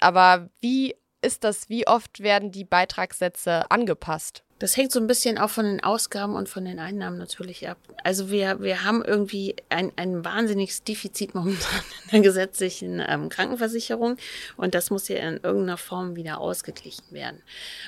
Aber 0.00 0.48
wie 0.60 0.96
ist 1.22 1.44
das? 1.44 1.68
Wie 1.68 1.86
oft 1.86 2.20
werden 2.20 2.50
die 2.50 2.64
Beitragssätze 2.64 3.70
angepasst? 3.70 4.45
Das 4.58 4.76
hängt 4.76 4.90
so 4.90 4.98
ein 5.00 5.06
bisschen 5.06 5.36
auch 5.36 5.50
von 5.50 5.66
den 5.66 5.84
Ausgaben 5.84 6.34
und 6.34 6.48
von 6.48 6.64
den 6.64 6.78
Einnahmen 6.78 7.18
natürlich 7.18 7.68
ab. 7.68 7.76
Also 8.04 8.30
wir, 8.30 8.60
wir 8.60 8.84
haben 8.84 9.04
irgendwie 9.04 9.54
ein, 9.68 9.92
ein 9.96 10.24
wahnsinniges 10.24 10.82
Defizit 10.82 11.34
momentan 11.34 11.82
in 12.04 12.10
der 12.12 12.20
gesetzlichen 12.20 13.02
ähm, 13.06 13.28
Krankenversicherung 13.28 14.16
und 14.56 14.74
das 14.74 14.90
muss 14.90 15.08
ja 15.08 15.16
in 15.16 15.40
irgendeiner 15.42 15.76
Form 15.76 16.16
wieder 16.16 16.40
ausgeglichen 16.40 17.04
werden. 17.10 17.42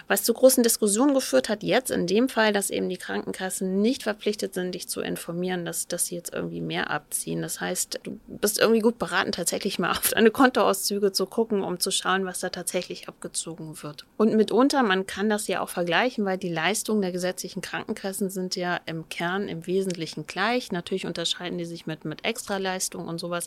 Was 0.08 0.24
zu 0.24 0.34
großen 0.34 0.62
Diskussionen 0.62 1.14
geführt 1.14 1.48
hat 1.48 1.62
jetzt 1.62 1.90
in 1.90 2.06
dem 2.06 2.28
Fall, 2.28 2.52
dass 2.52 2.68
eben 2.68 2.90
die 2.90 2.98
Krankenkassen 2.98 3.80
nicht 3.80 4.02
verpflichtet 4.02 4.52
sind, 4.52 4.74
dich 4.74 4.88
zu 4.88 5.00
informieren, 5.00 5.64
dass, 5.64 5.88
dass 5.88 6.06
sie 6.06 6.16
jetzt 6.16 6.34
irgendwie 6.34 6.60
mehr 6.60 6.90
abziehen. 6.90 7.40
Das 7.40 7.62
heißt, 7.62 8.00
du 8.02 8.20
bist 8.26 8.58
irgendwie 8.58 8.80
gut 8.80 8.98
beraten, 8.98 9.32
tatsächlich 9.32 9.78
mal 9.78 9.92
auf 9.92 10.10
deine 10.10 10.30
Kontoauszüge 10.30 11.12
zu 11.12 11.24
gucken, 11.24 11.62
um 11.62 11.80
zu 11.80 11.90
schauen, 11.90 12.26
was 12.26 12.40
da 12.40 12.50
tatsächlich 12.50 13.08
abgezogen 13.08 13.82
wird. 13.82 14.04
Und 14.18 14.34
mitunter, 14.34 14.82
man 14.82 15.06
kann 15.06 15.30
das 15.30 15.48
ja 15.48 15.60
auch 15.62 15.70
vergleichen, 15.70 16.26
weil 16.26 16.36
die 16.36 16.57
Leistungen 16.58 17.02
der 17.02 17.12
gesetzlichen 17.12 17.62
Krankenkassen 17.62 18.30
sind 18.30 18.56
ja 18.56 18.80
im 18.86 19.08
Kern 19.08 19.46
im 19.46 19.68
Wesentlichen 19.68 20.26
gleich. 20.26 20.72
Natürlich 20.72 21.06
unterscheiden 21.06 21.56
die 21.56 21.64
sich 21.64 21.86
mit, 21.86 22.04
mit 22.04 22.24
Extraleistungen 22.24 23.06
und 23.06 23.20
sowas. 23.20 23.46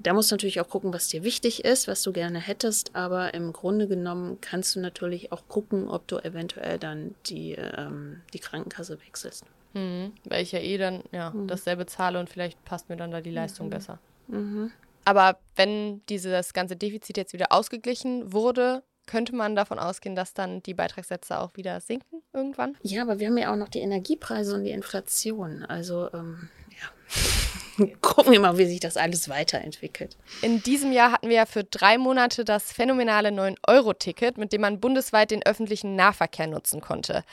Da 0.00 0.12
musst 0.12 0.32
du 0.32 0.34
natürlich 0.34 0.60
auch 0.60 0.68
gucken, 0.68 0.92
was 0.92 1.06
dir 1.06 1.22
wichtig 1.22 1.64
ist, 1.64 1.86
was 1.86 2.02
du 2.02 2.12
gerne 2.12 2.40
hättest, 2.40 2.96
aber 2.96 3.34
im 3.34 3.52
Grunde 3.52 3.86
genommen 3.86 4.38
kannst 4.40 4.74
du 4.74 4.80
natürlich 4.80 5.30
auch 5.30 5.46
gucken, 5.46 5.88
ob 5.88 6.08
du 6.08 6.18
eventuell 6.18 6.80
dann 6.80 7.14
die, 7.26 7.52
ähm, 7.52 8.20
die 8.32 8.40
Krankenkasse 8.40 8.98
wechselst. 9.06 9.44
Mhm, 9.74 10.12
weil 10.24 10.42
ich 10.42 10.50
ja 10.50 10.58
eh 10.58 10.76
dann 10.76 11.04
ja, 11.12 11.30
mhm. 11.30 11.46
dasselbe 11.46 11.86
zahle 11.86 12.18
und 12.18 12.28
vielleicht 12.28 12.64
passt 12.64 12.88
mir 12.88 12.96
dann 12.96 13.12
da 13.12 13.20
die 13.20 13.30
Leistung 13.30 13.66
mhm. 13.66 13.70
besser. 13.70 14.00
Mhm. 14.26 14.72
Aber 15.04 15.38
wenn 15.54 16.04
dieses 16.08 16.52
ganze 16.52 16.74
Defizit 16.74 17.16
jetzt 17.16 17.32
wieder 17.32 17.52
ausgeglichen 17.52 18.32
wurde, 18.32 18.82
könnte 19.06 19.34
man 19.34 19.56
davon 19.56 19.78
ausgehen, 19.78 20.16
dass 20.16 20.34
dann 20.34 20.62
die 20.62 20.74
Beitragssätze 20.74 21.38
auch 21.38 21.56
wieder 21.56 21.80
sinken 21.80 22.22
irgendwann? 22.32 22.76
Ja, 22.82 23.02
aber 23.02 23.18
wir 23.18 23.28
haben 23.28 23.38
ja 23.38 23.52
auch 23.52 23.56
noch 23.56 23.68
die 23.68 23.80
Energiepreise 23.80 24.54
und 24.54 24.64
die 24.64 24.70
Inflation. 24.70 25.64
Also 25.64 26.10
ähm, 26.12 26.48
ja. 26.70 27.86
Gucken 28.00 28.32
wir 28.32 28.40
mal, 28.40 28.56
wie 28.56 28.66
sich 28.66 28.80
das 28.80 28.96
alles 28.96 29.28
weiterentwickelt. 29.28 30.16
In 30.42 30.62
diesem 30.62 30.92
Jahr 30.92 31.10
hatten 31.10 31.28
wir 31.28 31.36
ja 31.36 31.46
für 31.46 31.64
drei 31.64 31.98
Monate 31.98 32.44
das 32.44 32.72
phänomenale 32.72 33.30
9-Euro-Ticket, 33.30 34.38
mit 34.38 34.52
dem 34.52 34.60
man 34.60 34.80
bundesweit 34.80 35.32
den 35.32 35.44
öffentlichen 35.44 35.96
Nahverkehr 35.96 36.46
nutzen 36.46 36.80
konnte. 36.80 37.24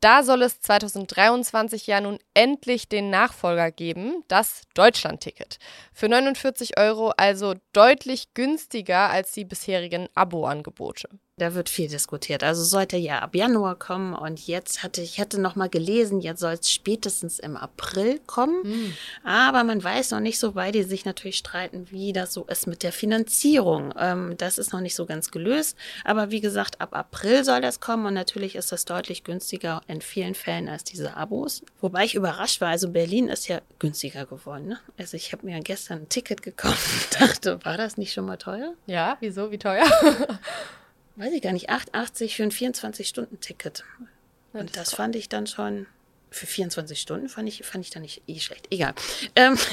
Da 0.00 0.22
soll 0.22 0.42
es 0.42 0.60
2023 0.60 1.86
ja 1.86 2.00
nun 2.00 2.18
endlich 2.34 2.88
den 2.88 3.10
Nachfolger 3.10 3.70
geben, 3.70 4.22
das 4.28 4.62
Deutschland-Ticket. 4.74 5.58
Für 5.92 6.08
49 6.08 6.78
Euro 6.78 7.12
also 7.16 7.54
deutlich 7.72 8.34
günstiger 8.34 9.10
als 9.10 9.32
die 9.32 9.44
bisherigen 9.44 10.08
Abo-Angebote. 10.14 11.08
Da 11.38 11.52
wird 11.52 11.68
viel 11.68 11.86
diskutiert. 11.86 12.42
Also 12.42 12.64
sollte 12.64 12.96
ja 12.96 13.18
ab 13.18 13.34
Januar 13.34 13.74
kommen 13.74 14.14
und 14.14 14.46
jetzt 14.46 14.82
hatte 14.82 15.02
ich 15.02 15.20
hatte 15.20 15.38
noch 15.38 15.54
mal 15.54 15.68
gelesen, 15.68 16.20
jetzt 16.20 16.40
soll 16.40 16.54
es 16.54 16.72
spätestens 16.72 17.38
im 17.38 17.58
April 17.58 18.20
kommen. 18.26 18.62
Mhm. 18.62 18.96
Aber 19.22 19.62
man 19.62 19.84
weiß 19.84 20.12
noch 20.12 20.20
nicht 20.20 20.38
so, 20.38 20.54
weil 20.54 20.72
die 20.72 20.82
sich 20.82 21.04
natürlich 21.04 21.36
streiten, 21.36 21.88
wie 21.90 22.14
das 22.14 22.32
so 22.32 22.44
ist 22.44 22.66
mit 22.66 22.82
der 22.82 22.90
Finanzierung. 22.90 23.92
Ähm, 23.98 24.36
das 24.38 24.56
ist 24.56 24.72
noch 24.72 24.80
nicht 24.80 24.94
so 24.94 25.04
ganz 25.04 25.30
gelöst. 25.30 25.76
Aber 26.04 26.30
wie 26.30 26.40
gesagt, 26.40 26.80
ab 26.80 26.96
April 26.96 27.44
soll 27.44 27.60
das 27.60 27.80
kommen 27.80 28.06
und 28.06 28.14
natürlich 28.14 28.56
ist 28.56 28.72
das 28.72 28.86
deutlich 28.86 29.22
günstiger 29.22 29.82
in 29.88 30.00
vielen 30.00 30.34
Fällen 30.34 30.70
als 30.70 30.84
diese 30.84 31.18
Abos. 31.18 31.62
Wobei 31.82 32.06
ich 32.06 32.14
überrascht 32.14 32.62
war. 32.62 32.70
Also 32.70 32.88
Berlin 32.88 33.28
ist 33.28 33.46
ja 33.46 33.60
günstiger 33.78 34.24
geworden. 34.24 34.68
Ne? 34.68 34.78
Also 34.96 35.18
ich 35.18 35.32
habe 35.32 35.44
mir 35.44 35.60
gestern 35.60 35.98
ein 35.98 36.08
Ticket 36.08 36.40
gekauft 36.40 36.88
und 37.20 37.20
dachte, 37.28 37.62
war 37.62 37.76
das 37.76 37.98
nicht 37.98 38.14
schon 38.14 38.24
mal 38.24 38.38
teuer? 38.38 38.72
Ja, 38.86 39.18
wieso? 39.20 39.50
Wie 39.50 39.58
teuer? 39.58 39.84
weiß 41.16 41.32
ich 41.32 41.42
gar 41.42 41.52
nicht, 41.52 41.70
8,80 41.70 42.36
für 42.36 42.42
ein 42.44 42.50
24-Stunden-Ticket. 42.50 43.84
Und 44.52 44.76
das 44.76 44.94
fand 44.94 45.16
ich 45.16 45.28
dann 45.28 45.46
schon 45.46 45.86
für 46.30 46.46
24 46.46 47.00
Stunden 47.00 47.28
fand 47.28 47.48
ich, 47.48 47.64
fand 47.64 47.84
ich 47.84 47.90
dann 47.90 48.02
nicht 48.02 48.22
eh 48.26 48.38
schlecht. 48.38 48.66
Egal. 48.70 48.94
Ähm. 49.34 49.58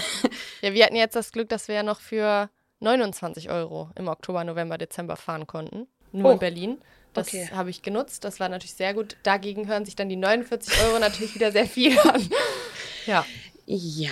Ja, 0.61 0.73
wir 0.73 0.85
hatten 0.85 0.95
jetzt 0.95 1.17
das 1.17 1.33
Glück, 1.33 1.49
dass 1.49 1.67
wir 1.67 1.75
ja 1.75 1.83
noch 1.83 1.99
für 1.99 2.49
29 2.79 3.49
Euro 3.49 3.89
im 3.95 4.07
Oktober, 4.07 4.45
November, 4.45 4.77
Dezember 4.77 5.17
fahren 5.17 5.45
konnten. 5.45 5.87
Nur 6.13 6.29
oh. 6.29 6.33
in 6.33 6.39
Berlin. 6.39 6.81
Das 7.11 7.27
okay. 7.27 7.49
habe 7.51 7.69
ich 7.69 7.81
genutzt. 7.81 8.23
Das 8.23 8.39
war 8.39 8.47
natürlich 8.47 8.75
sehr 8.75 8.93
gut. 8.93 9.17
Dagegen 9.23 9.67
hören 9.67 9.83
sich 9.83 9.97
dann 9.97 10.07
die 10.07 10.15
49 10.15 10.81
Euro 10.83 10.99
natürlich 10.99 11.35
wieder 11.35 11.51
sehr 11.51 11.65
viel 11.65 11.99
an. 11.99 12.29
Ja. 13.05 13.25
Ja. 13.65 14.11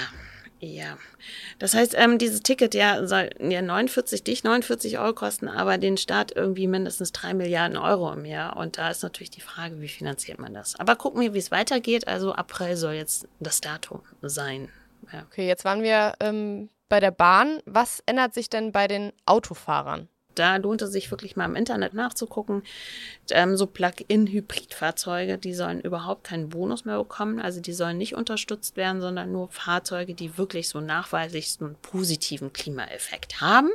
Ja, 0.63 0.99
das 1.57 1.73
heißt, 1.73 1.95
ähm, 1.97 2.19
dieses 2.19 2.41
Ticket 2.41 2.75
ja 2.75 3.07
soll 3.07 3.31
ja 3.39 3.63
49, 3.63 4.23
dich 4.23 4.43
49 4.43 4.99
Euro 4.99 5.13
kosten, 5.13 5.47
aber 5.47 5.79
den 5.79 5.97
Staat 5.97 6.35
irgendwie 6.35 6.67
mindestens 6.67 7.11
drei 7.11 7.33
Milliarden 7.33 7.77
Euro 7.77 8.13
im 8.13 8.25
Jahr. 8.25 8.57
Und 8.57 8.77
da 8.77 8.91
ist 8.91 9.01
natürlich 9.01 9.31
die 9.31 9.41
Frage, 9.41 9.81
wie 9.81 9.87
finanziert 9.87 10.37
man 10.37 10.53
das? 10.53 10.79
Aber 10.79 10.95
gucken 10.95 11.19
wir, 11.19 11.33
wie 11.33 11.39
es 11.39 11.49
weitergeht. 11.49 12.07
Also 12.07 12.33
April 12.33 12.77
soll 12.77 12.93
jetzt 12.93 13.27
das 13.39 13.59
Datum 13.59 14.03
sein. 14.21 14.69
Ja. 15.11 15.23
Okay, 15.23 15.47
jetzt 15.47 15.65
waren 15.65 15.81
wir 15.81 16.13
ähm, 16.19 16.69
bei 16.89 16.99
der 16.99 17.11
Bahn. 17.11 17.59
Was 17.65 18.03
ändert 18.05 18.35
sich 18.35 18.47
denn 18.47 18.71
bei 18.71 18.87
den 18.87 19.13
Autofahrern? 19.25 20.09
Da 20.41 20.55
lohnt 20.55 20.81
es 20.81 20.91
sich 20.91 21.11
wirklich 21.11 21.35
mal 21.35 21.45
im 21.45 21.55
Internet 21.55 21.93
nachzugucken. 21.93 22.63
Ähm, 23.29 23.55
so 23.55 23.67
Plug-in-Hybridfahrzeuge, 23.67 25.37
die 25.37 25.53
sollen 25.53 25.81
überhaupt 25.81 26.23
keinen 26.23 26.49
Bonus 26.49 26.83
mehr 26.83 26.97
bekommen. 26.97 27.39
Also 27.39 27.61
die 27.61 27.73
sollen 27.73 27.99
nicht 27.99 28.15
unterstützt 28.15 28.75
werden, 28.75 29.01
sondern 29.01 29.31
nur 29.31 29.49
Fahrzeuge, 29.49 30.15
die 30.15 30.39
wirklich 30.39 30.67
so 30.67 30.81
nachweislich 30.81 31.57
einen 31.61 31.75
positiven 31.75 32.53
Klimaeffekt 32.53 33.39
haben. 33.39 33.69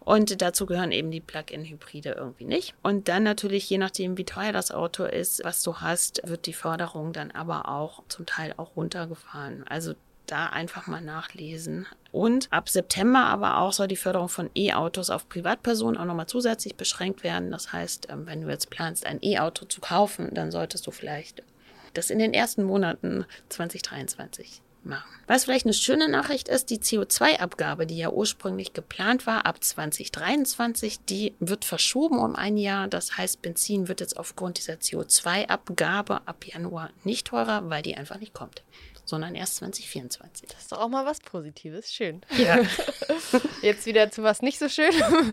Und 0.00 0.40
dazu 0.40 0.64
gehören 0.64 0.92
eben 0.92 1.10
die 1.10 1.20
Plug-in-Hybride 1.20 2.12
irgendwie 2.12 2.46
nicht. 2.46 2.74
Und 2.82 3.08
dann 3.08 3.22
natürlich, 3.22 3.68
je 3.68 3.76
nachdem, 3.76 4.16
wie 4.16 4.24
teuer 4.24 4.52
das 4.52 4.70
Auto 4.70 5.04
ist, 5.04 5.44
was 5.44 5.62
du 5.62 5.76
hast, 5.76 6.22
wird 6.24 6.46
die 6.46 6.54
Förderung 6.54 7.12
dann 7.12 7.32
aber 7.32 7.68
auch 7.68 8.02
zum 8.08 8.24
Teil 8.24 8.54
auch 8.56 8.76
runtergefahren. 8.76 9.66
Also 9.68 9.92
da 10.30 10.46
einfach 10.46 10.86
mal 10.86 11.00
nachlesen. 11.00 11.86
Und 12.12 12.48
ab 12.52 12.68
September 12.68 13.20
aber 13.26 13.58
auch 13.58 13.72
soll 13.72 13.88
die 13.88 13.96
Förderung 13.96 14.28
von 14.28 14.50
E-Autos 14.54 15.10
auf 15.10 15.28
Privatpersonen 15.28 15.98
auch 16.00 16.04
nochmal 16.04 16.26
zusätzlich 16.26 16.76
beschränkt 16.76 17.22
werden. 17.22 17.50
Das 17.50 17.72
heißt, 17.72 18.08
ähm, 18.10 18.26
wenn 18.26 18.40
du 18.40 18.48
jetzt 18.48 18.70
planst, 18.70 19.06
ein 19.06 19.18
E-Auto 19.22 19.66
zu 19.66 19.80
kaufen, 19.80 20.30
dann 20.32 20.50
solltest 20.50 20.86
du 20.86 20.90
vielleicht 20.90 21.42
das 21.94 22.10
in 22.10 22.18
den 22.18 22.32
ersten 22.32 22.62
Monaten 22.62 23.24
2023 23.48 24.62
machen. 24.84 25.08
Was 25.26 25.44
vielleicht 25.44 25.66
eine 25.66 25.74
schöne 25.74 26.08
Nachricht 26.08 26.48
ist, 26.48 26.70
die 26.70 26.78
CO2-Abgabe, 26.78 27.86
die 27.86 27.98
ja 27.98 28.10
ursprünglich 28.10 28.72
geplant 28.72 29.26
war 29.26 29.44
ab 29.44 29.62
2023, 29.62 31.00
die 31.04 31.34
wird 31.40 31.64
verschoben 31.64 32.18
um 32.18 32.36
ein 32.36 32.56
Jahr. 32.56 32.88
Das 32.88 33.16
heißt, 33.16 33.42
Benzin 33.42 33.88
wird 33.88 34.00
jetzt 34.00 34.16
aufgrund 34.16 34.58
dieser 34.58 34.74
CO2-Abgabe 34.74 36.26
ab 36.26 36.44
Januar 36.46 36.90
nicht 37.04 37.26
teurer, 37.26 37.68
weil 37.68 37.82
die 37.82 37.96
einfach 37.96 38.18
nicht 38.18 38.32
kommt 38.32 38.62
sondern 39.08 39.34
erst 39.34 39.56
2024. 39.56 40.48
Das 40.48 40.62
ist 40.62 40.72
doch 40.72 40.78
auch 40.78 40.88
mal 40.88 41.06
was 41.06 41.20
Positives. 41.20 41.92
Schön. 41.92 42.20
Ja. 42.36 42.58
Jetzt 43.62 43.86
wieder 43.86 44.10
zu 44.10 44.22
was 44.22 44.42
nicht 44.42 44.58
so 44.58 44.68
schön. 44.68 44.92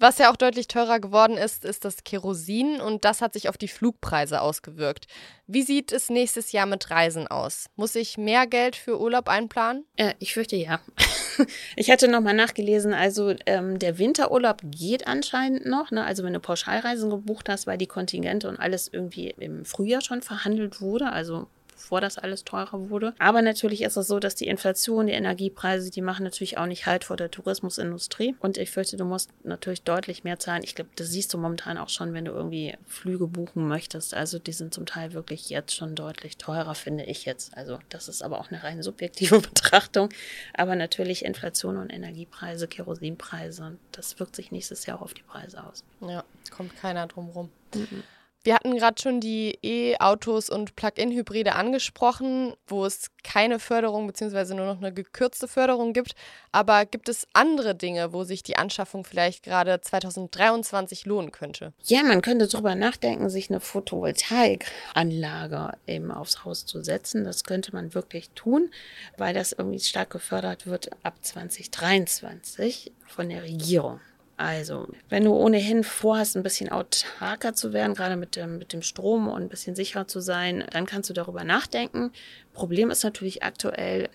Was 0.00 0.18
ja 0.18 0.30
auch 0.30 0.36
deutlich 0.36 0.68
teurer 0.68 1.00
geworden 1.00 1.36
ist, 1.36 1.64
ist 1.64 1.84
das 1.84 2.04
Kerosin 2.04 2.80
und 2.80 3.04
das 3.04 3.20
hat 3.20 3.32
sich 3.32 3.48
auf 3.48 3.58
die 3.58 3.66
Flugpreise 3.66 4.40
ausgewirkt. 4.40 5.08
Wie 5.48 5.62
sieht 5.62 5.90
es 5.90 6.08
nächstes 6.08 6.52
Jahr 6.52 6.66
mit 6.66 6.88
Reisen 6.90 7.26
aus? 7.26 7.66
Muss 7.74 7.96
ich 7.96 8.16
mehr 8.16 8.46
Geld 8.46 8.76
für 8.76 9.00
Urlaub 9.00 9.28
einplanen? 9.28 9.86
Äh, 9.96 10.14
ich 10.20 10.34
fürchte 10.34 10.54
ja. 10.54 10.80
Ich 11.76 11.90
hatte 11.90 12.08
nochmal 12.08 12.34
nachgelesen, 12.34 12.92
also 12.92 13.32
ähm, 13.46 13.78
der 13.78 13.98
Winterurlaub 13.98 14.60
geht 14.64 15.06
anscheinend 15.06 15.66
noch. 15.66 15.92
Ne? 15.92 16.04
Also 16.04 16.24
wenn 16.24 16.32
du 16.32 16.40
Pauschalreisen 16.40 17.10
gebucht 17.10 17.48
hast, 17.48 17.68
weil 17.68 17.78
die 17.78 17.86
Kontingente 17.86 18.48
und 18.48 18.58
alles 18.58 18.88
irgendwie 18.92 19.30
im 19.30 19.64
Frühjahr 19.64 20.00
schon 20.00 20.20
verhandelt 20.20 20.80
wurde, 20.80 21.12
also 21.12 21.46
bevor 21.78 22.00
das 22.00 22.18
alles 22.18 22.44
teurer 22.44 22.90
wurde. 22.90 23.14
Aber 23.20 23.40
natürlich 23.40 23.82
ist 23.82 23.96
es 23.96 24.08
so, 24.08 24.18
dass 24.18 24.34
die 24.34 24.48
Inflation, 24.48 25.06
die 25.06 25.12
Energiepreise, 25.12 25.90
die 25.90 26.02
machen 26.02 26.24
natürlich 26.24 26.58
auch 26.58 26.66
nicht 26.66 26.86
Halt 26.86 27.04
vor 27.04 27.16
der 27.16 27.30
Tourismusindustrie. 27.30 28.34
Und 28.40 28.58
ich 28.58 28.70
fürchte, 28.70 28.96
du 28.96 29.04
musst 29.04 29.30
natürlich 29.44 29.82
deutlich 29.82 30.24
mehr 30.24 30.40
zahlen. 30.40 30.62
Ich 30.64 30.74
glaube, 30.74 30.90
das 30.96 31.08
siehst 31.08 31.32
du 31.32 31.38
momentan 31.38 31.78
auch 31.78 31.88
schon, 31.88 32.14
wenn 32.14 32.24
du 32.24 32.32
irgendwie 32.32 32.76
Flüge 32.86 33.28
buchen 33.28 33.68
möchtest. 33.68 34.12
Also 34.12 34.38
die 34.40 34.52
sind 34.52 34.74
zum 34.74 34.86
Teil 34.86 35.12
wirklich 35.12 35.48
jetzt 35.50 35.74
schon 35.74 35.94
deutlich 35.94 36.36
teurer, 36.36 36.74
finde 36.74 37.04
ich 37.04 37.24
jetzt. 37.24 37.56
Also 37.56 37.78
das 37.90 38.08
ist 38.08 38.22
aber 38.22 38.40
auch 38.40 38.50
eine 38.50 38.62
rein 38.64 38.82
subjektive 38.82 39.38
Betrachtung. 39.40 40.08
Aber 40.54 40.74
natürlich 40.74 41.24
Inflation 41.24 41.76
und 41.76 41.90
Energiepreise, 41.90 42.66
Kerosinpreise, 42.66 43.76
das 43.92 44.18
wirkt 44.18 44.34
sich 44.34 44.50
nächstes 44.50 44.84
Jahr 44.86 44.98
auch 44.98 45.02
auf 45.02 45.14
die 45.14 45.22
Preise 45.22 45.64
aus. 45.64 45.84
Ja, 46.00 46.24
kommt 46.50 46.74
keiner 46.76 47.06
drum 47.06 47.28
rum. 47.28 47.50
Mhm. 47.74 48.02
Wir 48.44 48.54
hatten 48.54 48.76
gerade 48.76 49.00
schon 49.00 49.20
die 49.20 49.58
E-Autos 49.62 50.48
und 50.48 50.76
Plug-in-Hybride 50.76 51.54
angesprochen, 51.54 52.54
wo 52.66 52.86
es 52.86 53.10
keine 53.24 53.58
Förderung 53.58 54.06
bzw. 54.06 54.54
nur 54.54 54.66
noch 54.66 54.78
eine 54.78 54.92
gekürzte 54.92 55.48
Förderung 55.48 55.92
gibt. 55.92 56.14
Aber 56.52 56.86
gibt 56.86 57.08
es 57.08 57.26
andere 57.32 57.74
Dinge, 57.74 58.12
wo 58.12 58.24
sich 58.24 58.42
die 58.42 58.56
Anschaffung 58.56 59.04
vielleicht 59.04 59.42
gerade 59.42 59.80
2023 59.80 61.04
lohnen 61.04 61.32
könnte? 61.32 61.72
Ja, 61.84 62.02
man 62.04 62.22
könnte 62.22 62.46
darüber 62.46 62.74
nachdenken, 62.74 63.28
sich 63.28 63.50
eine 63.50 63.60
Photovoltaikanlage 63.60 65.72
eben 65.86 66.10
aufs 66.10 66.44
Haus 66.44 66.64
zu 66.64 66.82
setzen. 66.82 67.24
Das 67.24 67.44
könnte 67.44 67.74
man 67.74 67.94
wirklich 67.94 68.30
tun, 68.30 68.70
weil 69.16 69.34
das 69.34 69.52
irgendwie 69.52 69.80
stark 69.80 70.10
gefördert 70.10 70.66
wird 70.66 70.90
ab 71.02 71.14
2023 71.20 72.92
von 73.06 73.28
der 73.28 73.42
Regierung. 73.42 74.00
Also, 74.38 74.86
wenn 75.08 75.24
du 75.24 75.34
ohnehin 75.34 75.82
vorhast, 75.82 76.36
ein 76.36 76.44
bisschen 76.44 76.70
autarker 76.70 77.54
zu 77.54 77.72
werden, 77.72 77.94
gerade 77.94 78.16
mit 78.16 78.36
dem, 78.36 78.58
mit 78.58 78.72
dem 78.72 78.82
Strom 78.82 79.26
und 79.26 79.42
ein 79.42 79.48
bisschen 79.48 79.74
sicherer 79.74 80.06
zu 80.06 80.20
sein, 80.20 80.64
dann 80.70 80.86
kannst 80.86 81.10
du 81.10 81.14
darüber 81.14 81.42
nachdenken. 81.42 82.12
Problem 82.52 82.88
ist 82.90 83.02
natürlich 83.02 83.42
aktuell, 83.42 84.08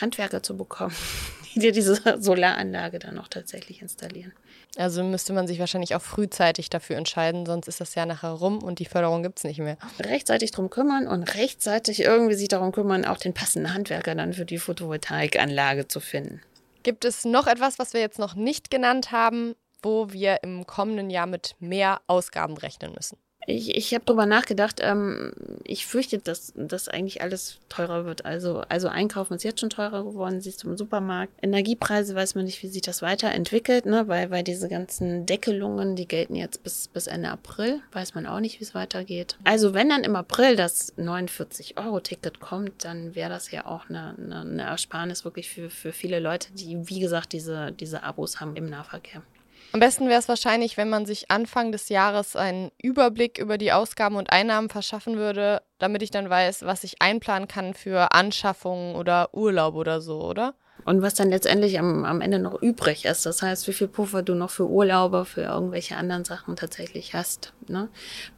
Handwerker 0.00 0.42
zu 0.42 0.56
bekommen, 0.56 0.94
die 1.54 1.60
dir 1.60 1.72
diese 1.72 2.00
Solaranlage 2.18 2.98
dann 2.98 3.18
auch 3.18 3.28
tatsächlich 3.28 3.82
installieren. 3.82 4.32
Also 4.78 5.04
müsste 5.04 5.34
man 5.34 5.46
sich 5.46 5.58
wahrscheinlich 5.58 5.94
auch 5.94 6.02
frühzeitig 6.02 6.70
dafür 6.70 6.96
entscheiden, 6.96 7.44
sonst 7.44 7.68
ist 7.68 7.80
das 7.80 7.94
ja 7.94 8.06
nachher 8.06 8.30
rum 8.30 8.62
und 8.62 8.78
die 8.78 8.86
Förderung 8.86 9.22
gibt 9.22 9.38
es 9.38 9.44
nicht 9.44 9.58
mehr. 9.58 9.76
Rechtzeitig 10.00 10.52
drum 10.52 10.70
kümmern 10.70 11.06
und 11.06 11.34
rechtzeitig 11.34 12.00
irgendwie 12.00 12.34
sich 12.34 12.48
darum 12.48 12.72
kümmern, 12.72 13.04
auch 13.04 13.18
den 13.18 13.34
passenden 13.34 13.74
Handwerker 13.74 14.14
dann 14.14 14.32
für 14.32 14.46
die 14.46 14.58
Photovoltaikanlage 14.58 15.86
zu 15.86 16.00
finden. 16.00 16.40
Gibt 16.82 17.04
es 17.04 17.24
noch 17.24 17.46
etwas, 17.46 17.78
was 17.78 17.92
wir 17.92 18.00
jetzt 18.00 18.18
noch 18.18 18.34
nicht 18.34 18.70
genannt 18.70 19.12
haben, 19.12 19.54
wo 19.82 20.12
wir 20.12 20.42
im 20.42 20.66
kommenden 20.66 21.10
Jahr 21.10 21.26
mit 21.26 21.56
mehr 21.60 22.00
Ausgaben 22.06 22.56
rechnen 22.56 22.92
müssen? 22.92 23.18
Ich, 23.46 23.76
ich 23.76 23.94
habe 23.94 24.04
darüber 24.04 24.26
nachgedacht. 24.26 24.80
Ähm, 24.82 25.32
ich 25.64 25.86
fürchte, 25.86 26.18
dass 26.18 26.52
das 26.56 26.88
eigentlich 26.88 27.22
alles 27.22 27.58
teurer 27.68 28.04
wird. 28.04 28.24
Also, 28.24 28.62
also 28.68 28.88
Einkaufen 28.88 29.34
ist 29.34 29.44
jetzt 29.44 29.60
schon 29.60 29.70
teurer 29.70 30.04
geworden, 30.04 30.40
siehst 30.40 30.64
du 30.64 30.70
im 30.70 30.76
Supermarkt. 30.76 31.32
Energiepreise 31.42 32.14
weiß 32.14 32.34
man 32.34 32.44
nicht, 32.44 32.62
wie 32.62 32.68
sich 32.68 32.82
das 32.82 33.02
weiterentwickelt, 33.02 33.86
ne? 33.86 34.08
weil, 34.08 34.30
weil 34.30 34.42
diese 34.42 34.68
ganzen 34.68 35.26
Deckelungen, 35.26 35.94
die 35.94 36.08
gelten 36.08 36.34
jetzt 36.34 36.64
bis, 36.64 36.88
bis 36.88 37.06
Ende 37.06 37.30
April. 37.30 37.80
Weiß 37.92 38.14
man 38.14 38.26
auch 38.26 38.40
nicht, 38.40 38.58
wie 38.58 38.64
es 38.64 38.74
weitergeht. 38.74 39.38
Also, 39.44 39.74
wenn 39.74 39.88
dann 39.88 40.02
im 40.02 40.16
April 40.16 40.56
das 40.56 40.96
49-Euro-Ticket 40.98 42.40
kommt, 42.40 42.84
dann 42.84 43.14
wäre 43.14 43.30
das 43.30 43.50
ja 43.52 43.66
auch 43.66 43.88
eine, 43.88 44.16
eine, 44.18 44.40
eine 44.40 44.62
Ersparnis 44.62 45.24
wirklich 45.24 45.48
für, 45.48 45.70
für 45.70 45.92
viele 45.92 46.18
Leute, 46.18 46.52
die, 46.52 46.88
wie 46.88 46.98
gesagt, 46.98 47.32
diese, 47.32 47.70
diese 47.70 48.02
Abos 48.02 48.40
haben 48.40 48.56
im 48.56 48.68
Nahverkehr. 48.68 49.22
Am 49.72 49.80
besten 49.80 50.08
wäre 50.08 50.20
es 50.20 50.28
wahrscheinlich, 50.28 50.76
wenn 50.76 50.88
man 50.88 51.06
sich 51.06 51.30
Anfang 51.30 51.70
des 51.70 51.88
Jahres 51.88 52.36
einen 52.36 52.70
Überblick 52.82 53.38
über 53.38 53.58
die 53.58 53.72
Ausgaben 53.72 54.16
und 54.16 54.30
Einnahmen 54.32 54.70
verschaffen 54.70 55.16
würde, 55.16 55.62
damit 55.78 56.02
ich 56.02 56.10
dann 56.10 56.30
weiß, 56.30 56.64
was 56.64 56.84
ich 56.84 57.02
einplanen 57.02 57.48
kann 57.48 57.74
für 57.74 58.12
Anschaffungen 58.12 58.96
oder 58.96 59.34
Urlaub 59.34 59.74
oder 59.74 60.00
so, 60.00 60.22
oder? 60.22 60.54
und 60.86 61.02
was 61.02 61.14
dann 61.14 61.30
letztendlich 61.30 61.78
am, 61.80 62.04
am 62.04 62.20
Ende 62.20 62.38
noch 62.38 62.62
übrig 62.62 63.04
ist. 63.04 63.26
Das 63.26 63.42
heißt, 63.42 63.66
wie 63.66 63.72
viel 63.72 63.88
Puffer 63.88 64.22
du 64.22 64.34
noch 64.34 64.50
für 64.50 64.68
Urlaube, 64.68 65.24
für 65.24 65.42
irgendwelche 65.42 65.96
anderen 65.96 66.24
Sachen 66.24 66.54
tatsächlich 66.54 67.12
hast. 67.12 67.52
Ne? 67.66 67.88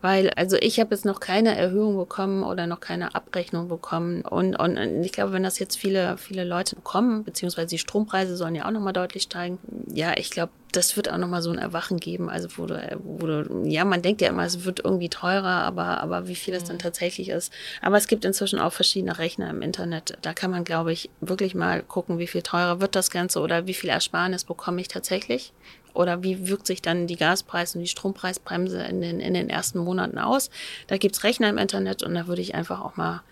Weil, 0.00 0.30
also 0.30 0.56
ich 0.56 0.80
habe 0.80 0.94
jetzt 0.94 1.04
noch 1.04 1.20
keine 1.20 1.56
Erhöhung 1.56 1.96
bekommen 1.96 2.42
oder 2.42 2.66
noch 2.66 2.80
keine 2.80 3.14
Abrechnung 3.14 3.68
bekommen. 3.68 4.22
Und, 4.22 4.56
und 4.56 4.78
ich 5.04 5.12
glaube, 5.12 5.32
wenn 5.32 5.42
das 5.42 5.58
jetzt 5.58 5.76
viele, 5.76 6.16
viele 6.16 6.44
Leute 6.44 6.74
bekommen, 6.74 7.22
beziehungsweise 7.22 7.68
die 7.68 7.78
Strompreise 7.78 8.34
sollen 8.34 8.54
ja 8.54 8.66
auch 8.66 8.70
nochmal 8.70 8.94
deutlich 8.94 9.24
steigen, 9.24 9.58
ja, 9.92 10.14
ich 10.16 10.30
glaube, 10.30 10.52
das 10.72 10.96
wird 10.96 11.10
auch 11.10 11.16
nochmal 11.16 11.42
so 11.42 11.50
ein 11.50 11.58
Erwachen 11.58 11.98
geben. 11.98 12.28
Also 12.28 12.48
wo 12.56 12.66
du, 12.66 12.98
wo 13.02 13.26
du, 13.26 13.64
ja, 13.64 13.84
man 13.84 14.02
denkt 14.02 14.20
ja 14.20 14.28
immer, 14.28 14.44
es 14.44 14.64
wird 14.64 14.80
irgendwie 14.84 15.08
teurer, 15.08 15.62
aber, 15.62 16.00
aber 16.00 16.28
wie 16.28 16.34
viel 16.34 16.54
es 16.54 16.64
dann 16.64 16.76
mhm. 16.76 16.80
tatsächlich 16.80 17.30
ist. 17.30 17.52
Aber 17.80 17.96
es 17.96 18.06
gibt 18.06 18.24
inzwischen 18.24 18.58
auch 18.58 18.72
verschiedene 18.72 19.18
Rechner 19.18 19.50
im 19.50 19.62
Internet. 19.62 20.18
Da 20.22 20.34
kann 20.34 20.50
man, 20.50 20.64
glaube 20.64 20.92
ich, 20.92 21.10
wirklich 21.20 21.54
mal 21.54 21.82
gucken, 21.82 22.18
wie 22.18 22.26
viel 22.26 22.42
teurer 22.42 22.80
wird 22.80 22.94
das 22.94 23.10
Ganze 23.10 23.40
oder 23.40 23.66
wie 23.66 23.74
viel 23.74 23.90
Ersparnis 23.90 24.44
bekomme 24.44 24.80
ich 24.80 24.88
tatsächlich. 24.88 25.52
Oder 25.94 26.22
wie 26.22 26.48
wirkt 26.48 26.66
sich 26.66 26.82
dann 26.82 27.06
die 27.06 27.16
Gaspreis- 27.16 27.74
und 27.74 27.80
die 27.80 27.88
Strompreisbremse 27.88 28.82
in 28.82 29.00
den, 29.00 29.20
in 29.20 29.34
den 29.34 29.50
ersten 29.50 29.78
Monaten 29.78 30.18
aus? 30.18 30.50
Da 30.86 30.96
gibt's 30.96 31.24
Rechner 31.24 31.48
im 31.48 31.58
Internet 31.58 32.02
und 32.02 32.14
da 32.14 32.26
würde 32.26 32.42
ich 32.42 32.54
einfach 32.54 32.80
auch 32.82 32.96
mal 32.96 33.22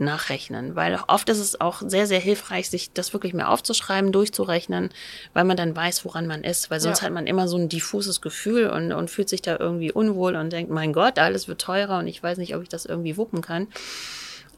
nachrechnen, 0.00 0.74
weil 0.76 0.98
oft 1.06 1.28
ist 1.28 1.38
es 1.38 1.60
auch 1.60 1.82
sehr, 1.84 2.06
sehr 2.06 2.20
hilfreich, 2.20 2.70
sich 2.70 2.92
das 2.92 3.12
wirklich 3.12 3.34
mehr 3.34 3.50
aufzuschreiben, 3.50 4.12
durchzurechnen, 4.12 4.90
weil 5.34 5.44
man 5.44 5.56
dann 5.56 5.76
weiß, 5.76 6.04
woran 6.04 6.26
man 6.26 6.42
ist, 6.42 6.70
weil 6.70 6.80
sonst 6.80 7.00
ja. 7.00 7.06
hat 7.06 7.12
man 7.12 7.26
immer 7.26 7.48
so 7.48 7.56
ein 7.56 7.68
diffuses 7.68 8.20
Gefühl 8.20 8.68
und, 8.70 8.92
und 8.92 9.10
fühlt 9.10 9.28
sich 9.28 9.42
da 9.42 9.58
irgendwie 9.58 9.92
unwohl 9.92 10.36
und 10.36 10.52
denkt, 10.52 10.70
mein 10.70 10.92
Gott, 10.92 11.18
alles 11.18 11.48
wird 11.48 11.60
teurer 11.60 11.98
und 11.98 12.06
ich 12.06 12.22
weiß 12.22 12.38
nicht, 12.38 12.56
ob 12.56 12.62
ich 12.62 12.68
das 12.68 12.86
irgendwie 12.86 13.16
wuppen 13.16 13.42
kann. 13.42 13.68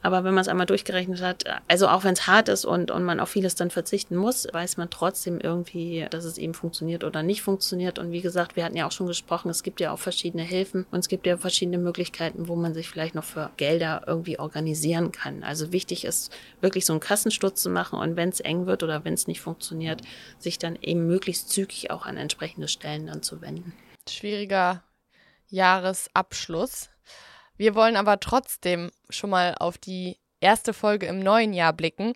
Aber 0.02 0.24
wenn 0.24 0.34
man 0.34 0.42
es 0.42 0.48
einmal 0.48 0.66
durchgerechnet 0.66 1.22
hat, 1.22 1.44
also 1.68 1.88
auch 1.88 2.04
wenn 2.04 2.12
es 2.12 2.26
hart 2.26 2.48
ist 2.48 2.64
und, 2.64 2.90
und 2.90 3.04
man 3.04 3.20
auf 3.20 3.30
vieles 3.30 3.54
dann 3.54 3.70
verzichten 3.70 4.16
muss, 4.16 4.46
weiß 4.52 4.76
man 4.76 4.90
trotzdem 4.90 5.40
irgendwie, 5.40 6.06
dass 6.10 6.24
es 6.24 6.38
eben 6.38 6.54
funktioniert 6.54 7.04
oder 7.04 7.22
nicht 7.22 7.42
funktioniert. 7.42 7.98
Und 7.98 8.10
wie 8.10 8.20
gesagt, 8.20 8.56
wir 8.56 8.64
hatten 8.64 8.76
ja 8.76 8.86
auch 8.86 8.92
schon 8.92 9.06
gesprochen, 9.06 9.48
es 9.48 9.62
gibt 9.62 9.80
ja 9.80 9.92
auch 9.92 9.98
verschiedene 9.98 10.42
Hilfen 10.42 10.86
und 10.90 10.98
es 10.98 11.08
gibt 11.08 11.26
ja 11.26 11.36
verschiedene 11.36 11.78
Möglichkeiten, 11.78 12.48
wo 12.48 12.56
man 12.56 12.74
sich 12.74 12.88
vielleicht 12.88 13.14
noch 13.14 13.24
für 13.24 13.50
Gelder 13.56 14.02
irgendwie 14.06 14.38
organisieren 14.38 15.12
kann. 15.12 15.44
Also 15.44 15.72
wichtig 15.72 16.04
ist 16.04 16.32
wirklich 16.60 16.84
so 16.84 16.92
einen 16.92 17.00
Kassensturz 17.00 17.62
zu 17.62 17.70
machen 17.70 17.98
und 17.98 18.16
wenn 18.16 18.30
es 18.30 18.40
eng 18.40 18.66
wird 18.66 18.82
oder 18.82 19.04
wenn 19.04 19.14
es 19.14 19.28
nicht 19.28 19.40
funktioniert, 19.40 20.02
sich 20.38 20.58
dann 20.58 20.76
eben 20.82 21.06
möglichst 21.06 21.50
zügig 21.50 21.90
auch 21.90 22.06
an 22.06 22.16
entsprechende 22.16 22.68
Stellen 22.68 23.06
dann 23.06 23.22
zu 23.22 23.40
wenden. 23.40 23.72
Schwieriger 24.08 24.82
Jahresabschluss. 25.48 26.91
Wir 27.56 27.74
wollen 27.74 27.96
aber 27.96 28.20
trotzdem 28.20 28.90
schon 29.10 29.30
mal 29.30 29.54
auf 29.58 29.78
die 29.78 30.18
erste 30.40 30.72
Folge 30.72 31.06
im 31.06 31.20
neuen 31.20 31.52
Jahr 31.52 31.72
blicken. 31.72 32.14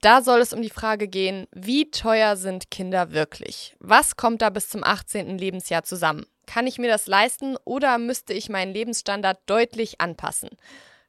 Da 0.00 0.20
soll 0.20 0.40
es 0.40 0.52
um 0.52 0.60
die 0.60 0.70
Frage 0.70 1.08
gehen, 1.08 1.46
wie 1.52 1.90
teuer 1.90 2.36
sind 2.36 2.70
Kinder 2.70 3.12
wirklich? 3.12 3.74
Was 3.78 4.16
kommt 4.16 4.42
da 4.42 4.50
bis 4.50 4.68
zum 4.68 4.84
18. 4.84 5.38
Lebensjahr 5.38 5.82
zusammen? 5.82 6.26
Kann 6.46 6.66
ich 6.66 6.78
mir 6.78 6.88
das 6.88 7.06
leisten 7.06 7.56
oder 7.64 7.98
müsste 7.98 8.34
ich 8.34 8.50
meinen 8.50 8.74
Lebensstandard 8.74 9.40
deutlich 9.46 10.00
anpassen? 10.00 10.50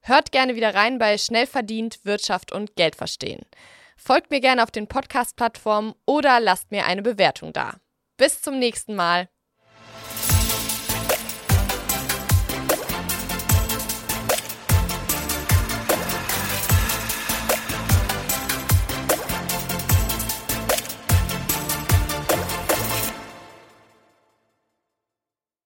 Hört 0.01 0.31
gerne 0.31 0.55
wieder 0.55 0.73
rein 0.75 0.97
bei 0.97 1.17
Schnell 1.17 1.47
verdient 1.47 2.05
Wirtschaft 2.05 2.51
und 2.51 2.75
Geld 2.75 2.95
verstehen. 2.95 3.45
Folgt 3.97 4.29
mir 4.31 4.39
gerne 4.39 4.63
auf 4.63 4.71
den 4.71 4.87
Podcast-Plattformen 4.87 5.93
oder 6.05 6.39
lasst 6.39 6.71
mir 6.71 6.85
eine 6.85 7.01
Bewertung 7.01 7.53
da. 7.53 7.75
Bis 8.17 8.41
zum 8.41 8.59
nächsten 8.59 8.95
Mal. 8.95 9.29